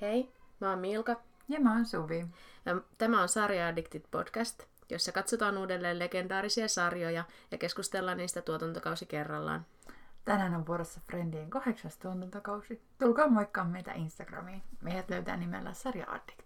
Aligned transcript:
Hei, 0.00 0.32
mä 0.60 0.70
oon 0.70 0.78
Milka 0.78 1.16
Ja 1.48 1.60
mä 1.60 1.72
oon 1.72 1.86
Suvi. 1.86 2.26
ja 2.64 2.80
tämä 2.98 3.22
on 3.22 3.28
Sarja 3.28 3.68
Addicted 3.68 4.02
podcast, 4.10 4.62
jossa 4.90 5.12
katsotaan 5.12 5.58
uudelleen 5.58 5.98
legendaarisia 5.98 6.68
sarjoja 6.68 7.24
ja 7.50 7.58
keskustellaan 7.58 8.16
niistä 8.16 8.42
tuotantokausi 8.42 9.06
kerrallaan. 9.06 9.66
Tänään 10.24 10.54
on 10.54 10.66
vuorossa 10.66 11.00
Friendien 11.06 11.50
kahdeksas 11.50 11.98
tuotantokausi. 11.98 12.82
Tulkaa 12.98 13.28
moikkaa 13.28 13.64
meitä 13.64 13.92
Instagramiin. 13.92 14.62
Meidät 14.80 15.10
löytää 15.10 15.36
nimellä 15.36 15.72
Sarja 15.72 16.06
Addicted. 16.08 16.43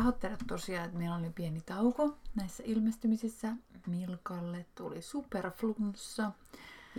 Pahoittelut 0.00 0.38
tosiaan, 0.46 0.84
että 0.84 0.98
meillä 0.98 1.16
oli 1.16 1.30
pieni 1.34 1.60
tauko 1.66 2.16
näissä 2.34 2.62
ilmestymisissä. 2.66 3.52
Milkalle 3.86 4.66
tuli 4.74 5.02
superflunssa. 5.02 6.32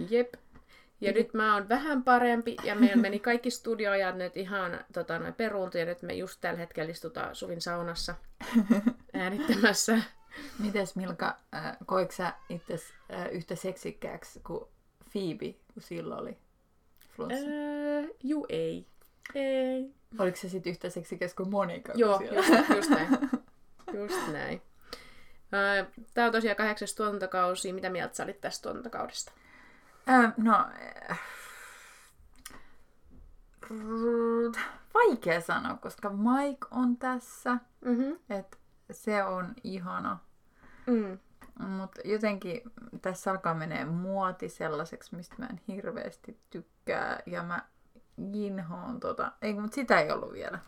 Jep. 0.10 0.34
Ja 1.02 1.12
nyt 1.12 1.34
mä 1.34 1.54
oon 1.54 1.70
vähän 1.70 2.04
parempi 2.04 2.56
ja 2.64 2.76
meillä 2.76 2.96
meni 2.96 3.20
kaikki 3.20 3.52
studioajat 3.52 4.18
nyt 4.18 4.38
ihan 4.38 4.80
tota, 4.94 5.20
noin 5.20 5.34
peruuntu 5.34 5.78
ja 5.78 5.86
nyt 5.86 6.02
me 6.02 6.14
just 6.14 6.42
tällä 6.42 6.60
hetkellä 6.60 6.92
istutaan 6.92 7.36
Suvin 7.36 7.62
saunassa 7.62 8.16
äänittämässä. 9.14 10.02
Mites 10.60 10.96
Milka, 10.96 11.38
äh, 11.56 11.78
koiko 11.86 12.12
sä 12.12 12.34
itse 12.50 12.74
äh, 13.14 13.32
yhtä 13.32 13.56
seksikkääksi 13.56 14.40
kuin 14.40 14.66
Phoebe, 15.12 15.56
kun 15.74 15.84
silloin 15.84 16.22
oli 16.22 16.38
flunssa? 17.16 17.46
Öö, 17.48 18.08
juu 18.24 18.46
ei. 18.50 18.91
Ei. 19.36 19.94
Oliko 20.20 20.38
se 20.38 20.50
sitten 20.50 20.72
yhtä 20.72 20.90
seksikäs 20.90 21.34
kuin 21.34 21.50
Monika? 21.50 21.94
Joo, 21.96 22.18
siellä- 22.18 22.36
just, 22.38 22.70
just 22.78 22.90
näin. 22.90 23.10
Just 23.94 24.28
näin. 24.32 24.62
Tää 26.14 26.26
on 26.26 26.32
tosiaan 26.32 26.58
kahdeksas 26.58 26.96
tuotantokausi. 26.96 27.74
Mitä 27.74 27.90
mieltä 27.90 28.16
sä 28.16 28.24
olit 28.24 28.42
tästä 28.42 28.64
tuotantokaudesta? 28.64 29.32
Äh, 30.10 30.34
no, 30.38 30.66
äh, 31.10 31.20
vaikea 34.94 35.42
sanoa, 35.42 35.78
koska 35.78 36.10
Mike 36.10 36.68
on 36.72 36.98
tässä, 36.98 37.58
Mm-hmm. 37.86 38.18
että 38.30 38.58
se 38.92 39.24
on 39.24 39.54
ihana. 39.64 40.18
Mm. 40.88 41.20
Mutta 41.68 42.02
jotenkin 42.06 42.62
tässä 43.02 43.32
alkaa 43.32 43.54
menee 43.54 43.86
muoti 43.86 44.50
sellaiseksi, 44.50 45.16
mistä 45.16 45.36
mä 45.38 45.46
en 45.46 45.62
hirveästi 45.68 46.38
tykkää. 46.50 47.20
Ja 47.26 47.44
mä 47.44 47.66
inhoon 48.34 49.00
tota. 49.00 49.32
Ei, 49.42 49.54
mutta 49.54 49.76
sitä 49.76 50.00
ei 50.00 50.12
ollut 50.12 50.34
vielä. 50.34 50.60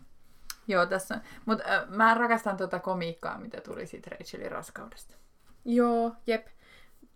Joo, 0.68 0.86
tässä. 0.86 1.20
Mutta 1.46 1.64
äh, 1.68 1.88
mä 1.88 2.14
rakastan 2.14 2.56
tota 2.56 2.78
komiikkaa, 2.78 3.38
mitä 3.38 3.60
tuli 3.60 3.86
siitä 3.86 4.10
Rachelin 4.10 4.52
raskaudesta. 4.52 5.14
Joo, 5.64 6.12
jep. 6.26 6.46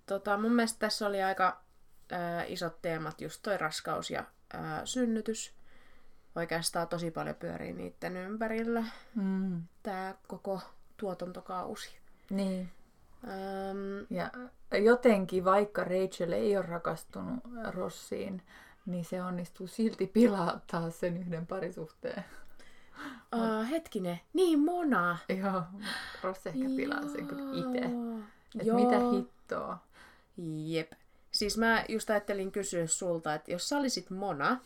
Tota, 0.06 0.36
mun 0.38 0.52
mielestä 0.52 0.78
tässä 0.78 1.06
oli 1.06 1.22
aika 1.22 1.60
ää, 2.12 2.44
isot 2.44 2.82
teemat, 2.82 3.20
just 3.20 3.42
toi 3.42 3.58
raskaus 3.58 4.10
ja 4.10 4.24
ää, 4.52 4.86
synnytys. 4.86 5.54
Oikeastaan 6.36 6.88
tosi 6.88 7.10
paljon 7.10 7.36
pyörii 7.36 7.72
niiden 7.72 8.16
ympärillä 8.16 8.84
Mm. 9.14 9.62
tää 9.82 10.14
koko 10.26 10.60
tuotantokausi. 10.96 11.98
Niin. 12.30 12.70
Öm, 13.24 14.06
Ja 14.10 14.30
jotenkin, 14.78 15.44
vaikka 15.44 15.84
Rachel 15.84 16.32
ei 16.32 16.56
ole 16.56 16.66
rakastunut 16.66 17.40
Rossiin, 17.70 18.42
niin 18.88 19.04
se 19.04 19.22
onnistuu 19.22 19.66
silti 19.66 20.06
pilata 20.06 20.90
sen 20.90 21.16
yhden 21.16 21.46
parisuhteen. 21.46 22.24
ää, 23.32 23.64
hetkinen, 23.64 24.20
niin 24.32 24.58
Mona. 24.58 25.18
Joo, 25.42 25.62
Ross 26.22 26.46
ehkä 26.46 26.64
pilaa 26.76 27.08
sen 27.08 27.26
kyllä 27.26 27.42
itse. 27.54 27.90
Että 28.60 28.74
mitä 28.74 28.96
hittoa. 29.12 29.78
Jep. 30.66 30.92
Siis 31.30 31.58
mä 31.58 31.84
just 31.88 32.10
ajattelin 32.10 32.52
kysyä 32.52 32.86
sulta, 32.86 33.34
että 33.34 33.52
jos 33.52 33.68
sä 33.68 33.76
olisit 33.78 34.10
Mona, 34.10 34.60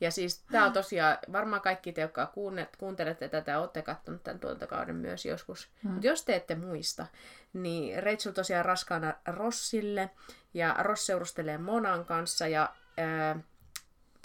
ja 0.00 0.10
siis 0.10 0.38
tää 0.38 0.66
on 0.66 0.72
tosiaan, 0.72 1.18
varmaan 1.32 1.62
kaikki 1.62 1.92
te, 1.92 2.00
jotka 2.00 2.32
kuuntelette 2.78 3.28
tätä, 3.28 3.60
olette 3.60 3.82
kattonut 3.82 4.22
tämän 4.22 4.40
tuotantokauden 4.40 4.96
myös 4.96 5.24
joskus, 5.24 5.68
hmm. 5.82 5.90
mutta 5.92 6.06
jos 6.06 6.24
te 6.24 6.36
ette 6.36 6.54
muista, 6.54 7.06
niin 7.52 8.02
Rachel 8.02 8.32
tosiaan 8.32 8.64
raskaana 8.64 9.14
Rossille, 9.26 10.10
ja 10.54 10.76
Ross 10.78 11.06
seurustelee 11.06 11.58
Monan 11.58 12.04
kanssa, 12.04 12.48
ja 12.48 12.74
ää, 12.96 13.40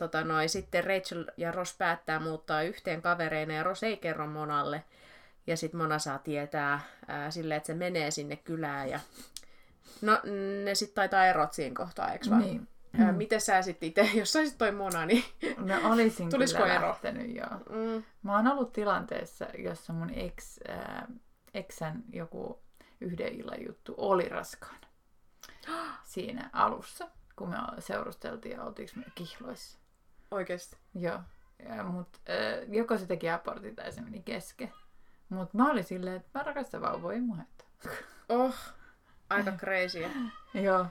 tota 0.01 0.23
noi, 0.23 0.47
sitten 0.47 0.83
Rachel 0.83 1.25
ja 1.37 1.51
Ross 1.51 1.77
päättää 1.77 2.19
muuttaa 2.19 2.61
yhteen 2.61 3.01
kavereina, 3.01 3.53
ja 3.53 3.63
Ross 3.63 3.83
ei 3.83 3.97
kerro 3.97 4.27
Monalle, 4.27 4.83
ja 5.47 5.57
sitten 5.57 5.81
Mona 5.81 5.99
saa 5.99 6.17
tietää 6.19 6.79
ää, 7.07 7.31
silleen, 7.31 7.57
että 7.57 7.67
se 7.67 7.73
menee 7.73 8.11
sinne 8.11 8.35
kylään, 8.35 8.89
ja 8.89 8.99
No, 10.01 10.19
ne 10.63 10.75
sitten 10.75 10.95
taitaa 10.95 11.25
erot 11.25 11.53
siinä 11.53 11.75
kohtaa, 11.75 12.11
eikö 12.11 12.29
vaan? 12.29 12.41
Niin. 12.41 12.67
Ää, 12.99 13.11
miten 13.11 13.41
sä 13.41 13.61
sitten 13.61 13.89
itse, 13.89 14.01
jos 14.19 14.33
saisit 14.33 14.57
toi 14.57 14.71
Mona, 14.71 15.05
niin... 15.05 15.23
No 15.57 15.91
olisin 15.91 16.29
Tulisiko 16.29 16.61
kyllä 16.61 16.75
ero? 16.75 16.87
lähtenyt, 16.87 17.35
joo. 17.35 17.49
Mm, 17.69 18.03
Mä 18.23 18.35
oon 18.35 18.47
ollut 18.47 18.73
tilanteessa, 18.73 19.45
jossa 19.57 19.93
mun 19.93 20.09
ex, 20.09 20.57
ää, 20.67 21.07
eksän 21.53 22.03
joku 22.13 22.59
yhden 23.01 23.33
illan 23.33 23.65
juttu 23.67 23.95
oli 23.97 24.29
raskaana. 24.29 24.87
Siinä 26.03 26.49
alussa, 26.53 27.07
kun 27.35 27.49
me 27.49 27.57
seurusteltiin 27.79 28.55
ja 28.55 28.63
oltiinko 28.63 28.93
me 28.95 29.03
kihloissa. 29.15 29.80
Oikeesti. 30.31 30.77
Joo. 30.95 31.19
Ja, 31.69 31.83
mut, 31.83 32.07
äh, 32.29 32.69
joko 32.73 32.97
se 32.97 33.05
teki 33.05 33.29
abortin 33.29 33.75
tai 33.75 33.91
se 33.91 34.01
meni 34.01 34.21
kesken. 34.21 34.73
Mutta 35.29 35.57
mä 35.57 35.71
olin 35.71 35.83
silleen, 35.83 36.15
että 36.15 36.39
mä 36.39 36.43
rakastan 36.43 36.81
vauvoja, 36.81 37.17
ei. 37.17 37.91
Oh, 38.29 38.55
aika 39.29 39.51
crazy. 39.61 40.05
Joo. 40.53 40.85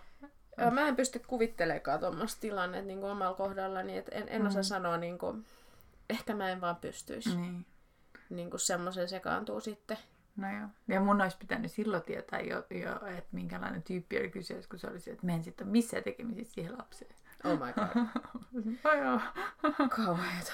Mä 0.70 0.88
en 0.88 0.96
pysty 0.96 1.18
kuvittelemaan 1.18 2.00
tuommoista 2.00 2.40
tilannetta 2.40 2.86
niin 2.86 3.00
kuin 3.00 3.10
omalla 3.12 3.34
kohdallani, 3.36 3.96
että 3.98 4.16
en, 4.16 4.28
en 4.28 4.46
osaa 4.46 4.62
sanoa, 4.62 4.96
niin 4.96 5.18
kuin, 5.18 5.46
ehkä 6.10 6.34
mä 6.34 6.50
en 6.50 6.60
vaan 6.60 6.76
pystyisi 6.76 7.36
Niin. 7.36 7.66
niin 8.30 8.50
kuin 8.50 8.60
semmoisen 8.60 9.08
sekaantuu 9.08 9.60
sitten. 9.60 9.96
No 10.36 10.48
joo. 10.58 10.68
Ja 10.88 11.00
mun 11.00 11.20
olisi 11.20 11.36
pitänyt 11.38 11.72
silloin 11.72 12.02
tietää 12.02 12.40
jo, 12.40 12.66
jo 12.70 13.06
että 13.06 13.28
minkälainen 13.32 13.82
tyyppi 13.82 14.18
oli 14.18 14.30
kyseessä, 14.30 14.68
kun 14.70 14.78
se 14.78 14.86
oli 14.86 15.00
se, 15.00 15.10
että 15.10 15.26
mä 15.26 15.32
en 15.32 15.44
sitten 15.44 15.66
ole 15.66 15.72
missään 15.72 16.02
tekemisissä 16.04 16.54
siihen 16.54 16.78
lapseen. 16.78 17.14
Oh 17.44 17.58
my 17.58 17.72
god, 17.72 18.06
joo. 19.04 19.20
kauheeta. 19.96 20.52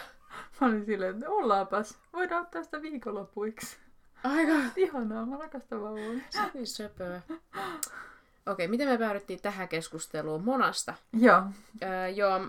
Mä 0.61 0.67
olin 0.67 0.87
silleen, 0.87 1.15
että 1.15 1.31
ollaapas, 1.31 1.99
voidaan 2.13 2.43
ottaa 2.43 2.65
sitä 2.65 2.83
viikonlopuiksi. 2.83 3.77
Aika 4.25 4.53
Ihanaa, 4.77 5.27
mä 5.27 5.37
rakastan 5.37 5.83
vauvoja. 5.83 6.21
niin 6.55 6.67
söpöä. 6.67 7.21
Okei, 8.47 8.69
miten 8.69 8.89
me 8.89 8.99
päädyttiin 8.99 9.43
tähän 9.43 9.69
keskusteluun 9.69 10.45
Monasta? 10.45 10.95
Joo. 11.13 11.43
Öö, 11.83 12.09
joo, 12.09 12.41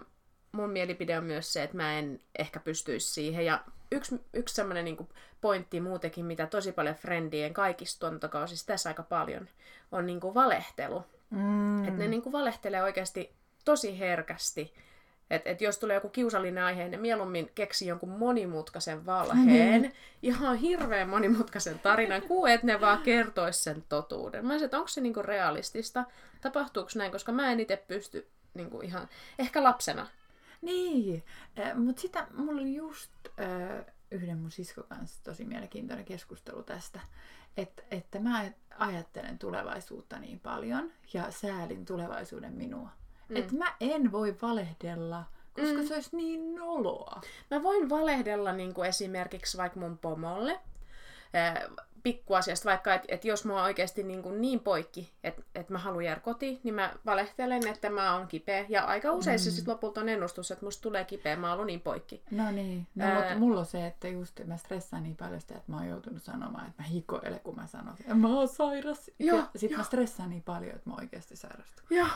mun 0.52 0.70
mielipide 0.70 1.18
on 1.18 1.24
myös 1.24 1.54
se, 1.54 1.64
että 1.64 1.78
mä 1.78 1.94
en 2.00 2.20
ehkä 2.40 2.60
pystyisi 2.60 3.14
siihen. 3.14 3.46
Ja 3.46 3.64
yksi, 3.92 4.22
yksi 4.34 4.56
semmoinen 4.56 4.86
niin 4.86 5.10
pointti 5.42 5.82
muutenkin, 5.82 6.26
mitä 6.26 6.48
tosi 6.48 6.72
paljon 6.72 6.96
Friendien 6.96 7.54
kaikista 7.54 8.00
tuotantokausista 8.00 8.68
tässä 8.68 8.90
aika 8.90 9.04
paljon, 9.04 9.48
on 9.92 10.06
niin 10.06 10.20
kuin 10.20 10.34
valehtelu. 10.34 11.04
Mm. 11.30 11.84
Että 11.84 12.00
ne 12.00 12.08
niin 12.08 12.22
kuin 12.22 12.34
valehtelee 12.34 12.84
oikeasti 12.84 13.37
tosi 13.68 14.00
herkästi. 14.00 14.74
Että 15.30 15.50
et 15.50 15.62
jos 15.62 15.78
tulee 15.78 15.94
joku 15.94 16.10
kiusallinen 16.10 16.64
aihe, 16.64 16.82
niin 16.82 16.92
ne 16.92 16.98
mieluummin 16.98 17.52
keksi 17.56 17.88
jonkun 17.88 18.10
monimutkaisen 18.10 19.06
valheen, 19.06 19.94
ihan 20.22 20.58
hirveän 20.58 21.10
monimutkaisen 21.10 21.80
tarinan, 21.80 22.22
kuin 22.22 22.52
että 22.52 22.68
ne 22.68 22.82
vaan 22.82 23.04
kertois 23.04 23.64
sen 23.64 23.84
totuuden. 23.90 24.46
Mä 24.46 24.56
että 24.56 24.78
onko 24.78 24.88
se 24.88 25.02
niinku 25.02 25.22
realistista, 25.22 26.06
tapahtuuko 26.42 26.90
näin, 26.96 27.12
koska 27.12 27.32
mä 27.32 27.52
en 27.52 27.60
itse 27.60 27.84
pysty 27.88 28.28
niinku 28.54 28.82
ihan, 28.82 29.10
ehkä 29.40 29.64
lapsena. 29.64 30.08
Niin, 30.62 31.24
mutta 31.76 32.02
sitä 32.02 32.28
mulla 32.34 32.62
oli 32.62 32.76
just 32.76 33.12
äh, 33.40 33.86
yhden 34.12 34.38
mun 34.38 34.52
siskon 34.52 34.84
kanssa 34.90 35.24
tosi 35.24 35.46
mielenkiintoinen 35.46 36.06
keskustelu 36.06 36.64
tästä, 36.64 37.00
että, 37.58 37.84
että 37.92 38.20
mä 38.20 38.52
ajattelen 38.78 39.40
tulevaisuutta 39.40 40.20
niin 40.20 40.40
paljon 40.40 40.92
ja 41.14 41.32
säälin 41.32 41.86
tulevaisuuden 41.86 42.54
minua. 42.54 42.90
Mm. 43.30 43.36
Että 43.36 43.56
mä 43.56 43.76
en 43.80 44.12
voi 44.12 44.36
valehdella, 44.42 45.24
koska 45.54 45.78
mm. 45.78 45.88
se 45.88 45.94
olisi 45.94 46.16
niin 46.16 46.56
noloa. 46.56 47.22
Mä 47.52 47.64
voin 47.64 47.90
valehdella 47.90 48.54
niin 48.54 48.74
kuin 48.74 48.90
esimerkiksi 48.90 49.58
vaikka 49.58 49.80
mun 49.80 49.98
pomolle, 49.98 50.60
ää, 51.34 51.70
pikkuasiasta, 52.04 52.70
vaikka 52.70 52.94
että 52.94 53.08
et 53.10 53.26
jos 53.26 53.46
mä 53.46 53.54
oon 53.54 53.64
oikeasti 53.64 54.04
niin, 54.04 54.24
kuin 54.24 54.42
niin 54.42 54.60
poikki, 54.60 55.14
että 55.24 55.42
et 55.56 55.70
mä 55.70 55.78
haluan 55.78 56.06
jäädä 56.06 56.20
kotiin, 56.20 56.60
niin 56.64 56.76
mä 56.76 56.94
valehtelen, 57.06 57.68
että 57.68 57.90
mä 57.90 58.16
oon 58.16 58.28
kipeä. 58.28 58.66
Ja 58.70 58.84
aika 58.84 59.12
usein 59.12 59.40
se 59.40 59.52
sitten 59.52 59.74
lopulta 59.74 60.02
on 60.02 60.10
ennustus, 60.10 60.52
että 60.52 60.66
musta 60.66 60.82
tulee 60.82 61.06
kipeä, 61.06 61.36
mä 61.36 61.54
oon 61.54 61.68
niin 61.68 61.82
poikki. 61.82 62.22
No 62.32 62.52
niin, 62.52 62.88
no, 62.96 63.06
Ää- 63.06 63.16
mutta 63.16 63.36
mulla 63.36 63.60
on 63.60 63.66
se, 63.66 63.88
että 63.88 64.08
just 64.08 64.40
mä 64.46 64.58
stressaan 64.58 65.04
niin 65.04 65.16
paljon 65.16 65.42
sitä, 65.42 65.56
että 65.56 65.72
mä 65.72 65.78
oon 65.78 65.88
joutunut 65.88 66.24
sanomaan, 66.24 66.68
että 66.68 66.84
mä 66.84 66.88
hikoilen, 66.88 67.40
kun 67.40 67.56
mä 67.56 67.68
sanon, 67.68 67.96
että 68.00 68.16
mä 68.16 68.28
oon 68.28 68.48
sairas. 68.48 69.12
Joo, 69.20 69.38
ja 69.38 69.48
sit 69.56 69.72
joo. 69.72 69.78
mä 69.78 69.84
stressaan 69.84 70.30
niin 70.30 70.44
paljon, 70.44 70.76
että 70.76 70.90
mä 70.90 70.96
oikeasti 70.96 71.36
sairastun. 71.36 71.86
Joo, 71.90 72.08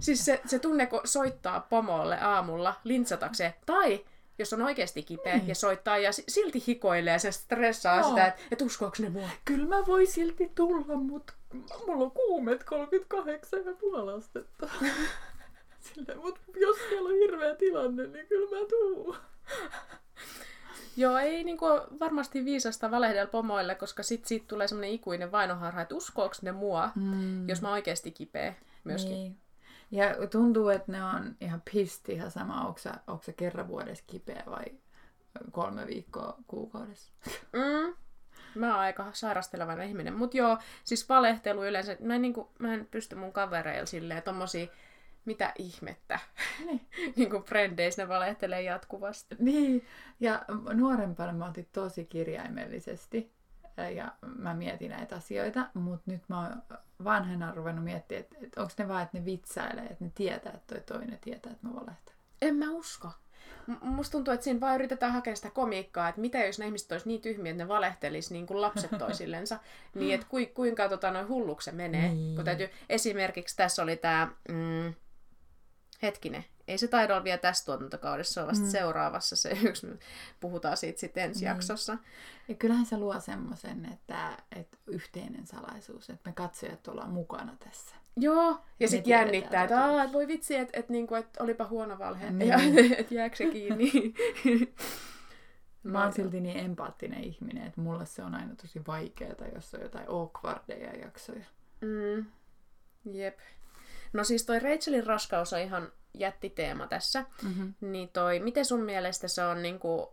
siis 0.00 0.24
se, 0.24 0.40
se 0.46 0.58
tunne, 0.58 0.86
kun 0.86 1.00
soittaa 1.04 1.60
pomolle 1.60 2.20
aamulla 2.20 2.74
lintsatakseen, 2.84 3.54
tai 3.66 4.04
jos 4.38 4.52
on 4.52 4.62
oikeasti 4.62 5.02
kipeä 5.02 5.36
mm. 5.36 5.48
ja 5.48 5.54
soittaa 5.54 5.98
ja 5.98 6.10
silti 6.12 6.64
hikoilee 6.66 7.12
ja 7.12 7.18
se 7.18 7.32
stressaa 7.32 8.00
Joo. 8.00 8.08
sitä, 8.08 8.26
että 8.26 8.42
et 8.50 8.62
uskoako 8.62 8.96
ne 8.98 9.08
mua. 9.08 9.28
Kyllä 9.44 9.68
mä 9.68 9.86
voi 9.86 10.06
silti 10.06 10.52
tulla, 10.54 10.96
mutta 10.96 11.32
mulla 11.86 12.04
on 12.04 12.10
kuumet 12.10 12.64
38 12.64 13.64
ja 13.66 13.72
puoli 13.80 14.12
astetta. 14.12 14.68
Silleen, 15.94 16.18
mutta 16.18 16.40
jos 16.56 16.76
siellä 16.88 17.08
on 17.08 17.14
hirveä 17.14 17.54
tilanne, 17.54 18.06
niin 18.06 18.26
kyllä 18.26 18.58
mä 18.58 18.66
tuun. 18.68 19.16
Joo, 20.96 21.18
ei 21.18 21.44
niinku 21.44 21.66
varmasti 22.00 22.44
viisasta 22.44 22.90
valehdella 22.90 23.30
pomoille, 23.30 23.74
koska 23.74 24.02
sit 24.02 24.24
siitä 24.24 24.46
tulee 24.48 24.68
semmoinen 24.68 24.90
ikuinen 24.90 25.32
vainoharha, 25.32 25.80
että 25.80 25.94
uskooks 25.94 26.42
ne 26.42 26.52
mua, 26.52 26.90
mm. 26.94 27.48
jos 27.48 27.62
mä 27.62 27.72
oikeasti 27.72 28.10
kipeä 28.10 28.54
myöskin. 28.84 29.12
Niin. 29.12 29.36
Ja 29.90 30.26
tuntuu, 30.30 30.68
että 30.68 30.92
ne 30.92 31.04
on 31.04 31.36
ihan 31.40 31.62
pisti 31.72 32.12
ihan 32.12 32.30
sama, 32.30 32.66
onko 32.66 32.78
sä, 32.78 32.94
onko 33.06 33.22
sä 33.22 33.32
kerran 33.32 33.68
vuodessa 33.68 34.04
kipeä 34.06 34.42
vai 34.46 34.64
kolme 35.50 35.86
viikkoa 35.86 36.38
kuukaudessa. 36.46 37.12
Mm. 37.52 37.94
Mä 38.54 38.70
oon 38.70 38.80
aika 38.80 39.06
sairastelevainen 39.12 39.88
ihminen. 39.88 40.14
Mutta 40.14 40.36
joo, 40.36 40.58
siis 40.84 41.08
valehtelu 41.08 41.64
yleensä, 41.64 41.96
mä 42.00 42.14
en, 42.14 42.22
niinku, 42.22 42.50
mä 42.58 42.74
en 42.74 42.88
pysty 42.90 43.14
mun 43.14 43.32
kavereilla 43.32 43.86
silleen 43.86 44.22
tommosia 44.22 44.66
mitä 45.28 45.52
ihmettä. 45.58 46.18
Niin. 46.66 46.80
niin 47.16 47.30
kuin 47.30 47.42
frendeissä 47.42 48.02
ne 48.02 48.08
valehtelee 48.08 48.62
jatkuvasti. 48.62 49.36
Niin, 49.38 49.86
ja 50.20 50.44
nuorempana 50.72 51.32
mä 51.32 51.46
otin 51.46 51.68
tosi 51.72 52.04
kirjaimellisesti 52.04 53.32
ja 53.96 54.12
mä 54.36 54.54
mietin 54.54 54.90
näitä 54.90 55.16
asioita, 55.16 55.66
mutta 55.74 56.10
nyt 56.10 56.22
mä 56.28 56.40
oon 56.40 56.62
vanhena 57.04 57.52
ruvennut 57.54 57.84
miettimään, 57.84 58.20
että, 58.20 58.36
että 58.42 58.60
onko 58.60 58.72
ne 58.78 58.88
vaan, 58.88 59.02
että 59.02 59.18
ne 59.18 59.24
vitsailee, 59.24 59.84
että 59.84 60.04
ne 60.04 60.10
tietää, 60.14 60.52
että 60.52 60.74
toi 60.74 60.80
toinen 60.80 61.18
tietää, 61.18 61.52
että 61.52 61.66
mä 61.66 61.74
valehtelen. 61.74 62.18
En 62.42 62.56
mä 62.56 62.70
usko. 62.70 63.10
M- 63.66 63.86
musta 63.86 64.12
tuntuu, 64.12 64.34
että 64.34 64.44
siinä 64.44 64.60
vaan 64.60 64.74
yritetään 64.74 65.12
hakea 65.12 65.36
sitä 65.36 65.50
komiikkaa, 65.50 66.08
että 66.08 66.20
mitä 66.20 66.38
jos 66.38 66.58
ne 66.58 66.66
ihmiset 66.66 66.92
olisi 66.92 67.08
niin 67.08 67.20
tyhmiä, 67.20 67.50
että 67.50 67.64
ne 67.64 67.68
valehtelis 67.68 68.30
niin 68.30 68.46
kuin 68.46 68.60
lapset 68.60 68.90
toisillensa, 68.98 69.58
niin 69.94 70.14
että 70.14 70.26
ku, 70.30 70.36
kuinka 70.54 70.88
tota, 70.88 71.10
noin 71.10 71.28
hulluksi 71.28 71.64
se 71.64 71.72
menee. 71.72 72.08
Niin. 72.08 72.36
Kun 72.36 72.44
täytyy, 72.44 72.70
esimerkiksi 72.88 73.56
tässä 73.56 73.82
oli 73.82 73.96
tämä... 73.96 74.28
Mm, 74.48 74.94
hetkinen, 76.02 76.44
ei 76.68 76.78
se 76.78 76.88
taida 76.88 77.14
olla 77.14 77.24
vielä 77.24 77.38
tässä 77.38 77.64
tuotantokaudessa, 77.64 78.34
se 78.34 78.40
on 78.40 78.46
vasta 78.46 78.64
mm. 78.64 78.70
seuraavassa 78.70 79.36
se 79.36 79.50
yksi, 79.68 79.86
puhutaan 80.40 80.76
siitä 80.76 81.00
sitten 81.00 81.24
ensi 81.24 81.40
niin. 81.40 81.48
jaksossa. 81.48 81.98
Ja 82.48 82.54
kyllähän 82.54 82.86
se 82.86 82.96
luo 82.96 83.20
semmoisen, 83.20 83.88
että, 83.92 84.38
että 84.56 84.76
yhteinen 84.86 85.46
salaisuus, 85.46 86.10
että 86.10 86.30
me 86.30 86.32
katsojat 86.32 86.88
ollaan 86.88 87.10
mukana 87.10 87.56
tässä. 87.64 87.96
Joo, 88.16 88.60
ja 88.80 88.88
sitten 88.88 89.10
jännittää, 89.10 89.64
että, 89.64 89.84
Aa, 89.84 90.02
että 90.02 90.12
voi 90.12 90.28
vitsi, 90.28 90.56
että, 90.56 90.78
että, 90.78 90.92
niinku, 90.92 91.14
että 91.14 91.42
olipa 91.42 91.66
huono 91.66 91.98
valhe, 91.98 92.30
niin. 92.30 92.48
ja 92.48 92.58
että 92.98 93.14
jääkö 93.14 93.36
se 93.36 93.46
kiinni. 93.46 94.14
Mä 95.82 96.02
oon 96.02 96.12
silti 96.12 96.40
niin 96.40 96.56
empaattinen 96.56 97.24
ihminen, 97.24 97.66
että 97.66 97.80
mulle 97.80 98.06
se 98.06 98.22
on 98.22 98.34
aina 98.34 98.54
tosi 98.54 98.86
vaikeaa, 98.86 99.48
jos 99.54 99.74
on 99.74 99.80
jotain 99.80 100.08
awkwardeja 100.08 100.96
jaksoja. 100.96 101.44
Mm. 101.80 102.26
Jep. 103.04 103.38
No 104.12 104.24
siis 104.24 104.46
toi 104.46 104.58
Rachelin 104.58 105.06
raskaus 105.06 105.52
on 105.52 105.58
ihan 105.60 105.92
jättiteema 106.18 106.86
tässä. 106.86 107.24
Mm-hmm. 107.42 107.74
Niin 107.80 108.08
toi, 108.08 108.40
miten 108.40 108.64
sun 108.64 108.80
mielestä 108.80 109.28
se 109.28 109.44
on 109.44 109.62
niinku, 109.62 109.94
uh, 110.02 110.10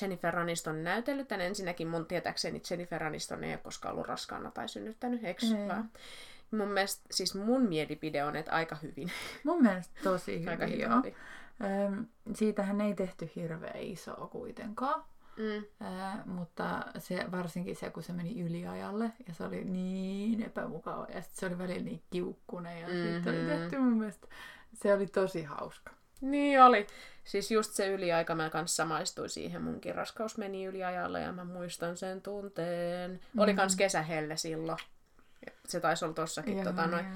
Jennifer 0.00 0.38
Aniston 0.38 0.84
näytellyt 0.84 1.28
tän? 1.28 1.40
Ensinnäkin 1.40 1.88
mun 1.88 2.06
tietääkseni 2.06 2.62
Jennifer 2.70 3.04
Aniston 3.04 3.44
ei 3.44 3.52
ole 3.52 3.58
koskaan 3.58 3.92
ollut 3.92 4.06
raskaana 4.06 4.50
tai 4.50 4.68
synnyttänyt, 4.68 5.24
eikö 5.24 5.46
mm. 5.46 5.88
Mun 6.58 6.68
mielestä, 6.68 7.02
siis 7.10 7.34
mun 7.34 7.62
mielipide 7.62 8.24
on, 8.24 8.36
että 8.36 8.52
aika 8.52 8.76
hyvin. 8.82 9.10
Mun 9.44 9.62
mielestä 9.62 10.00
tosi 10.02 10.32
hyvin, 10.40 10.48
aika 10.48 10.64
joo. 10.64 11.02
Öm, 11.62 12.06
siitähän 12.34 12.80
ei 12.80 12.94
tehty 12.94 13.30
hirveän 13.36 13.76
isoa 13.76 14.26
kuitenkaan. 14.26 15.04
Mm. 15.36 15.64
Ää, 15.80 16.22
mutta 16.26 16.84
se, 16.98 17.26
varsinkin 17.30 17.76
se, 17.76 17.90
kun 17.90 18.02
se 18.02 18.12
meni 18.12 18.40
yliajalle 18.40 19.12
ja 19.28 19.34
se 19.34 19.44
oli 19.44 19.64
niin 19.64 20.42
epämukava 20.42 21.06
ja 21.14 21.22
sitten 21.22 21.40
se 21.40 21.46
oli 21.46 21.58
välillä 21.58 21.84
niin 21.84 22.02
kiukkunen 22.10 22.80
ja 22.80 22.88
mm-hmm. 22.88 23.14
sitten 23.14 23.34
oli 23.34 23.46
tehty 23.46 23.78
mun 23.78 23.98
mielestä, 23.98 24.28
se 24.74 24.94
oli 24.94 25.06
tosi 25.06 25.42
hauska. 25.42 25.90
Niin 26.20 26.62
oli. 26.62 26.86
Siis 27.24 27.50
just 27.50 27.72
se 27.72 27.88
yliaika, 27.88 28.34
mä 28.34 28.50
kanssa 28.50 28.76
samaistui 28.76 29.28
siihen. 29.28 29.62
Munkin 29.62 29.94
raskaus 29.94 30.38
meni 30.38 30.64
yliajalle 30.64 31.20
ja 31.20 31.32
mä 31.32 31.44
muistan 31.44 31.96
sen 31.96 32.22
tunteen. 32.22 33.10
Mm-hmm. 33.10 33.40
Oli 33.40 33.54
kans 33.54 33.76
kesähelle 33.76 34.36
silloin. 34.36 34.78
Se 35.68 35.80
taisi 35.80 36.04
olla 36.04 36.14
tossakin. 36.14 36.56
Joo, 36.56 36.64
tota, 36.64 36.86
noin. 36.86 37.06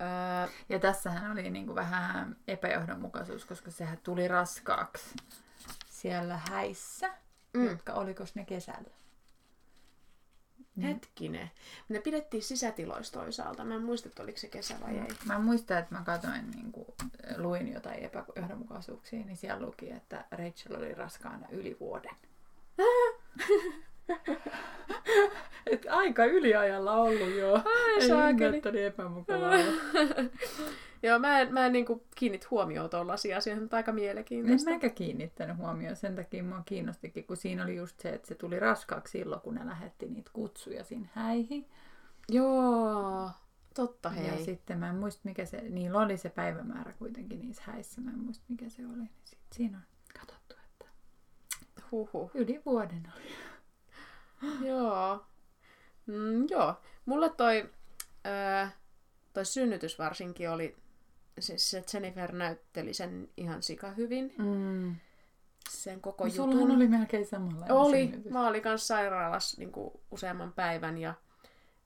Öö, 0.00 0.52
ja 0.68 0.78
tässähän 0.78 1.32
oli 1.32 1.50
niinku 1.50 1.74
vähän 1.74 2.36
epäjohdonmukaisuus, 2.48 3.44
koska 3.44 3.70
sehän 3.70 3.98
tuli 3.98 4.28
raskaaksi 4.28 5.14
siellä 5.88 6.40
häissä, 6.50 7.10
mm. 7.54 7.68
jotka 7.68 7.92
oliko 7.92 8.24
ne 8.34 8.44
kesällä? 8.44 8.99
Mm. 10.80 10.86
Hetkinen. 10.86 11.50
Ne 11.88 12.00
pidettiin 12.00 12.42
sisätiloissa 12.42 13.12
toisaalta. 13.12 13.64
Mä 13.64 13.74
en 13.74 13.82
muista, 13.82 14.08
että 14.08 14.22
oliko 14.22 14.38
se 14.38 14.48
kesä 14.48 14.74
vai 14.80 14.98
ei. 14.98 15.08
Mä 15.24 15.38
muistan, 15.38 15.78
että 15.78 15.94
mä 15.94 16.02
katsoin, 16.04 16.50
niin 16.50 16.72
kuin, 16.72 16.86
luin 17.36 17.72
jotain 17.72 17.98
epäjohdonmukaisuuksia, 17.98 19.24
niin 19.24 19.36
siellä 19.36 19.66
luki, 19.66 19.90
että 19.90 20.24
Rachel 20.30 20.76
oli 20.76 20.94
raskaana 20.94 21.46
yli 21.50 21.76
vuoden. 21.80 22.14
Et 25.72 25.86
aika 25.90 26.24
yliajalla 26.24 26.92
ollut 26.92 27.34
jo. 27.34 27.54
Ai 27.54 28.08
saakeli. 28.08 28.62
Ei 28.74 28.84
epämukavaa. 28.84 29.52
Joo, 31.02 31.18
mä 31.18 31.40
en, 31.40 31.54
mä 31.54 31.66
en 31.66 31.72
niinku 31.72 32.02
kiinnit 32.14 32.50
huomioon 32.50 32.90
tuollaisia 32.90 33.36
asioita, 33.36 33.60
mutta 33.60 33.76
aika 33.76 33.92
mielenkiintoista. 33.92 34.70
En 34.70 34.76
mäkä 34.76 34.88
kiinnittänyt 34.88 35.56
huomioon, 35.56 35.96
sen 35.96 36.16
takia 36.16 36.44
mua 36.44 36.62
kiinnostikin, 36.64 37.24
kun 37.24 37.36
siinä 37.36 37.64
oli 37.64 37.76
just 37.76 38.00
se, 38.00 38.08
että 38.08 38.28
se 38.28 38.34
tuli 38.34 38.60
raskaaksi 38.60 39.18
silloin, 39.18 39.40
kun 39.40 39.54
ne 39.54 39.66
lähetti 39.66 40.06
niitä 40.06 40.30
kutsuja 40.32 40.84
sinne 40.84 41.08
häihin. 41.12 41.66
Joo, 42.28 43.30
totta 43.74 44.10
hei. 44.10 44.26
Ja 44.26 44.44
sitten 44.44 44.78
mä 44.78 44.88
en 44.88 44.96
muista, 44.96 45.20
mikä 45.24 45.44
se, 45.44 45.60
niillä 45.60 45.98
oli 45.98 46.16
se 46.16 46.28
päivämäärä 46.30 46.92
kuitenkin 46.92 47.40
niissä 47.40 47.62
häissä, 47.66 48.00
mä 48.00 48.10
en 48.10 48.18
muista, 48.18 48.44
mikä 48.48 48.68
se 48.68 48.86
oli. 48.86 48.96
Niin 48.96 49.10
sit 49.24 49.38
siinä 49.52 49.78
on 49.78 49.84
katsottu, 50.20 50.54
että 50.64 50.86
Huhu. 51.90 52.30
yli 52.34 52.62
vuoden 52.66 53.02
oli. 53.16 53.49
joo. 54.68 55.24
Mm, 56.06 56.46
joo. 56.50 56.74
Mulle 57.06 57.30
toi, 57.30 57.70
äh, 58.26 58.74
toi 59.32 59.44
synnytys 59.44 59.98
varsinkin 59.98 60.50
oli 60.50 60.76
siis 61.38 61.70
se 61.70 61.84
Jennifer 61.94 62.32
näytteli 62.32 62.94
sen 62.94 63.28
ihan 63.36 63.62
sika 63.62 63.90
hyvin. 63.90 64.34
Mm. 64.38 64.96
Sen 65.70 66.00
koko 66.00 66.24
no, 66.24 66.30
jutun. 66.34 66.70
oli 66.70 66.88
melkein 66.88 67.26
samanlainen 67.26 67.76
Oli. 67.76 68.06
Synnytys. 68.06 68.32
Mä 68.32 68.48
olin 68.48 68.62
kanssa 68.62 68.86
sairaalassa 68.86 69.60
niin 69.60 69.72
kuin 69.72 69.90
useamman 70.10 70.52
päivän 70.52 70.98
ja 70.98 71.14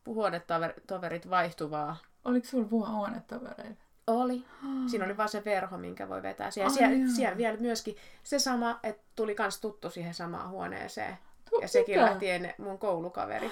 huonetoverit 0.07 1.31
vaihtuvaa. 1.31 1.97
Oliko 2.25 2.47
sulla 2.47 2.67
huonetovereita? 2.69 3.85
Oli. 4.07 4.45
Siinä 4.91 5.05
oli 5.05 5.17
vaan 5.17 5.29
se 5.29 5.45
verho, 5.45 5.79
minkä 5.79 6.09
voi 6.09 6.23
vetää. 6.23 6.51
Siellä, 6.51 6.71
Ai 6.71 6.77
siellä, 6.77 7.09
siellä 7.17 7.37
vielä 7.37 7.59
myöskin 7.59 7.97
se 8.23 8.39
sama, 8.39 8.81
että 8.83 9.03
tuli 9.17 9.35
kans 9.35 9.61
tuttu 9.61 9.91
siihen 9.91 10.15
samaan 10.15 10.51
huoneeseen. 10.51 11.19
Ja 11.63 11.69
sekin 11.69 11.95
mitä? 11.95 12.07
lähti 12.07 12.31
ennen 12.31 12.55
mun 12.59 12.79
koulukaveri. 12.79 13.51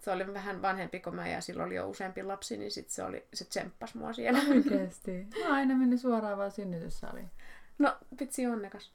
se 0.00 0.10
oli 0.10 0.34
vähän 0.34 0.62
vanhempi 0.62 1.00
kuin 1.00 1.16
mä 1.16 1.28
ja 1.28 1.40
sillä 1.40 1.64
oli 1.64 1.74
jo 1.74 1.88
useampi 1.88 2.22
lapsi, 2.22 2.56
niin 2.56 2.70
sit 2.70 2.90
se, 2.90 3.02
oli, 3.04 3.26
se 3.34 3.44
tsemppasi 3.44 3.98
mua 3.98 4.12
siellä. 4.12 4.40
Oikeesti? 4.50 5.26
Mä 5.44 5.54
aina 5.54 5.74
meni 5.74 5.98
suoraan 5.98 6.38
vaan 6.38 6.50
synnytyssaliin. 6.50 7.30
No, 7.78 7.96
vitsi 8.20 8.46
onnekas. 8.46 8.92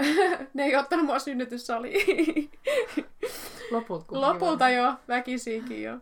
ne 0.54 0.64
ei 0.64 0.76
ottanut 0.76 1.06
mua 1.06 1.18
synnytyssaliin. 1.18 2.50
Lopulta 3.70 4.20
Lopulta 4.20 4.68
jo, 4.68 4.94
väkisinkin 5.08 5.82
jo. 5.82 5.98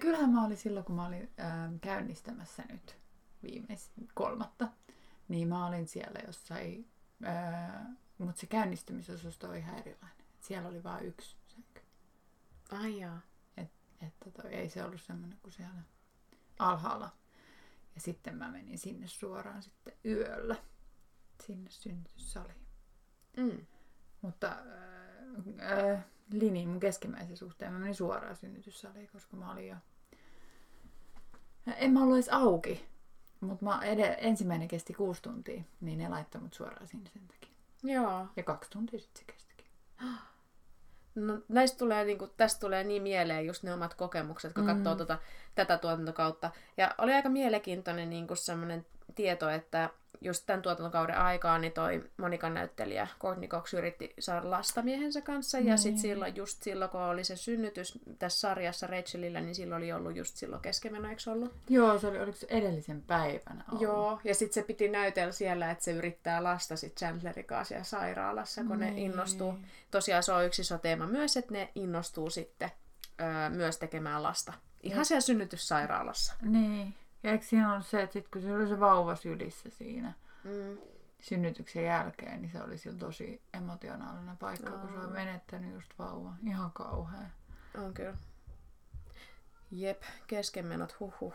Kyllähän 0.00 0.30
mä 0.30 0.44
olin 0.44 0.56
silloin, 0.56 0.84
kun 0.84 0.96
mä 0.96 1.06
olin 1.06 1.30
äh, 1.40 1.70
käynnistämässä 1.80 2.62
nyt 2.68 2.96
viimeis 3.42 3.90
kolmatta, 4.14 4.68
niin 5.28 5.48
mä 5.48 5.66
olin 5.66 5.86
siellä 5.86 6.20
jossain, 6.26 6.88
äh, 7.26 7.86
mutta 8.18 8.40
se 8.40 8.46
käynnistymisosusto 8.46 9.48
oli 9.48 9.58
ihan 9.58 9.78
erilainen. 9.78 10.17
Siellä 10.48 10.68
oli 10.68 10.82
vain 10.82 11.06
yksi 11.06 11.36
sänky. 11.46 11.82
Ai 12.70 13.00
jaa. 13.00 13.20
Että 14.06 14.30
toi, 14.30 14.54
ei 14.54 14.70
se 14.70 14.84
ollut 14.84 15.00
semmoinen 15.00 15.38
kuin 15.42 15.52
siellä 15.52 15.82
alhaalla. 16.58 17.10
Ja 17.94 18.00
sitten 18.00 18.36
mä 18.36 18.50
menin 18.50 18.78
sinne 18.78 19.08
suoraan 19.08 19.62
sitten 19.62 19.92
yöllä 20.04 20.56
sinne 21.46 21.70
synnytyssaliin. 21.70 22.66
Mm. 23.36 23.66
Mutta 24.22 24.48
äh, 25.60 25.88
äh, 25.92 26.04
Lini 26.32 26.66
mun 26.66 26.80
keskimmäisen 26.80 27.36
suhteen 27.36 27.72
mä 27.72 27.78
menin 27.78 27.94
suoraan 27.94 28.36
synnytyssaliin, 28.36 29.08
koska 29.12 29.36
mä 29.36 29.52
olin 29.52 29.68
jo... 29.68 29.76
En 31.76 31.92
mä 31.92 32.02
ollut 32.02 32.16
edes 32.16 32.28
auki. 32.28 32.86
Mutta 33.40 33.64
mä 33.64 33.80
ed- 33.82 34.16
ensimmäinen 34.18 34.68
kesti 34.68 34.94
kuusi 34.94 35.22
tuntia, 35.22 35.62
niin 35.80 35.98
ne 35.98 36.08
laittoi 36.08 36.40
mut 36.40 36.54
suoraan 36.54 36.88
sinne 36.88 37.10
sen 37.10 37.28
takia. 37.28 37.54
Joo. 37.82 38.26
Ja 38.36 38.42
kaksi 38.42 38.70
tuntia 38.70 39.00
sitten 39.00 39.24
se 39.26 39.32
kestikin. 39.32 39.66
No, 41.26 41.38
näistä 41.48 41.78
tulee, 41.78 42.04
niin 42.04 42.18
kuin, 42.18 42.30
tästä 42.36 42.60
tulee 42.60 42.84
niin 42.84 43.02
mieleen 43.02 43.46
just 43.46 43.62
ne 43.62 43.74
omat 43.74 43.94
kokemukset, 43.94 44.52
kun 44.52 44.64
mm. 44.64 44.74
katsoo 44.74 44.94
tota, 44.94 45.18
tätä 45.54 45.78
tuotantokautta. 45.78 46.50
Ja 46.76 46.94
oli 46.98 47.12
aika 47.12 47.28
mielenkiintoinen 47.28 48.10
niin 48.10 48.26
kuin 48.26 48.36
semmoinen 48.36 48.86
tieto, 49.18 49.50
että 49.50 49.90
just 50.20 50.46
tämän 50.46 50.62
tuotantokauden 50.62 51.18
aikaan 51.18 51.60
niin 51.60 51.72
toi 51.72 52.04
Monikan 52.16 52.54
näyttelijä 52.54 53.08
Courtney 53.20 53.48
Cox 53.48 53.74
yritti 53.74 54.14
saada 54.18 54.50
lasta 54.50 54.82
miehensä 54.82 55.20
kanssa. 55.20 55.58
Ja 55.58 55.76
sitten 55.76 56.00
silloin, 56.00 56.36
just 56.36 56.62
silloin, 56.62 56.90
kun 56.90 57.00
oli 57.00 57.24
se 57.24 57.36
synnytys 57.36 57.98
tässä 58.18 58.40
sarjassa 58.40 58.86
Rachelillä, 58.86 59.40
niin 59.40 59.54
silloin 59.54 59.82
oli 59.82 59.92
ollut 59.92 60.16
just 60.16 60.36
silloin 60.36 60.62
keskemeno, 60.62 61.08
eikö 61.08 61.30
ollut? 61.30 61.54
Joo, 61.68 61.98
se 61.98 62.06
oli, 62.06 62.20
oliko 62.20 62.38
se 62.38 62.46
edellisen 62.50 63.02
päivänä 63.02 63.64
ollut? 63.68 63.82
Joo, 63.82 64.20
ja 64.24 64.34
sitten 64.34 64.54
se 64.54 64.62
piti 64.62 64.88
näytellä 64.88 65.32
siellä, 65.32 65.70
että 65.70 65.84
se 65.84 65.92
yrittää 65.92 66.44
lasta 66.44 66.76
sitten 66.76 66.98
Chandlerin 67.08 67.44
kanssa 67.44 67.68
siellä 67.68 67.84
sairaalassa, 67.84 68.64
kun 68.64 68.78
ne 68.80 68.90
Niin. 68.90 68.98
innostuu. 69.12 69.54
Tosiaan 69.90 70.22
se 70.22 70.32
on 70.32 70.44
yksi 70.46 70.62
iso 70.62 70.78
teema 70.78 71.06
myös, 71.06 71.36
että 71.36 71.52
ne 71.52 71.70
innostuu 71.74 72.30
sitten 72.30 72.70
öö, 73.20 73.50
myös 73.50 73.76
tekemään 73.78 74.22
lasta. 74.22 74.52
Ihan 74.82 75.04
siellä 75.04 75.20
synnytyssairaalassa. 75.20 76.34
Niin. 76.42 76.94
Ja 77.22 77.30
eikö 77.32 77.44
siinä 77.44 77.72
ollut 77.72 77.86
se, 77.86 78.02
että 78.02 78.12
sit 78.12 78.28
kun 78.28 78.42
se 78.42 78.54
oli 78.56 78.68
se 78.68 78.80
vauva 78.80 79.14
sylissä 79.16 79.70
siinä 79.70 80.12
Mm. 80.44 80.78
synnytyksen 81.20 81.84
jälkeen, 81.84 82.42
niin 82.42 82.52
se 82.52 82.62
oli 82.62 82.78
sillä 82.78 82.98
tosi 82.98 83.42
emotionaalinen 83.54 84.36
paikka, 84.36 84.70
kun 84.70 84.88
se 84.92 84.98
on 84.98 85.12
menettänyt 85.12 85.72
just 85.74 85.90
vauva. 85.98 86.32
Ihan 86.46 86.72
kauhea. 86.72 87.30
On 87.78 87.94
kyllä. 87.94 88.16
Jep, 89.70 90.02
keskenmenot, 90.26 91.00
huhhuh. 91.00 91.34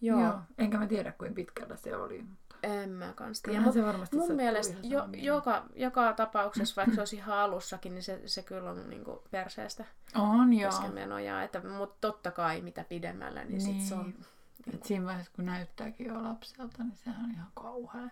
Joo, 0.00 0.20
Joo. 0.20 0.40
Enkä 0.58 0.78
mä 0.78 0.86
tiedä, 0.86 1.12
kuinka 1.12 1.34
pitkällä 1.34 1.76
se 1.76 1.96
oli. 1.96 2.24
En 2.62 2.90
mä 2.90 3.12
kans 3.16 3.42
tiedä. 3.42 3.60
Mut 3.60 3.74
se 3.74 3.84
varmasti 3.84 4.16
mun 4.16 4.34
mielestä 4.34 4.74
jo, 4.82 5.08
joka, 5.12 5.64
joka 5.74 6.12
tapauksessa, 6.12 6.76
vaikka 6.76 6.94
se 6.94 7.00
olisi 7.00 7.16
ihan 7.16 7.38
alussakin, 7.38 7.94
niin 7.94 8.02
se, 8.02 8.20
se 8.26 8.42
kyllä 8.42 8.70
on 8.70 8.90
niinku 8.90 9.22
perseestä 9.30 9.84
On 10.14 10.52
joo. 10.52 10.70
keskenmenoja. 10.70 11.42
Että, 11.42 11.60
mutta 11.68 11.96
totta 12.00 12.30
kai 12.30 12.60
mitä 12.60 12.84
pidemmällä, 12.84 13.44
niin, 13.44 13.60
sit 13.60 13.80
se 13.80 13.94
on... 13.94 14.04
Niin. 14.04 14.26
Et 14.74 14.84
siinä 14.84 15.04
vaiheessa, 15.06 15.32
kun 15.36 15.46
näyttääkin 15.46 16.06
jo 16.06 16.22
lapselta, 16.22 16.82
niin 16.82 16.96
sehän 17.04 17.24
on 17.24 17.30
ihan 17.30 17.48
kauhea. 17.54 18.08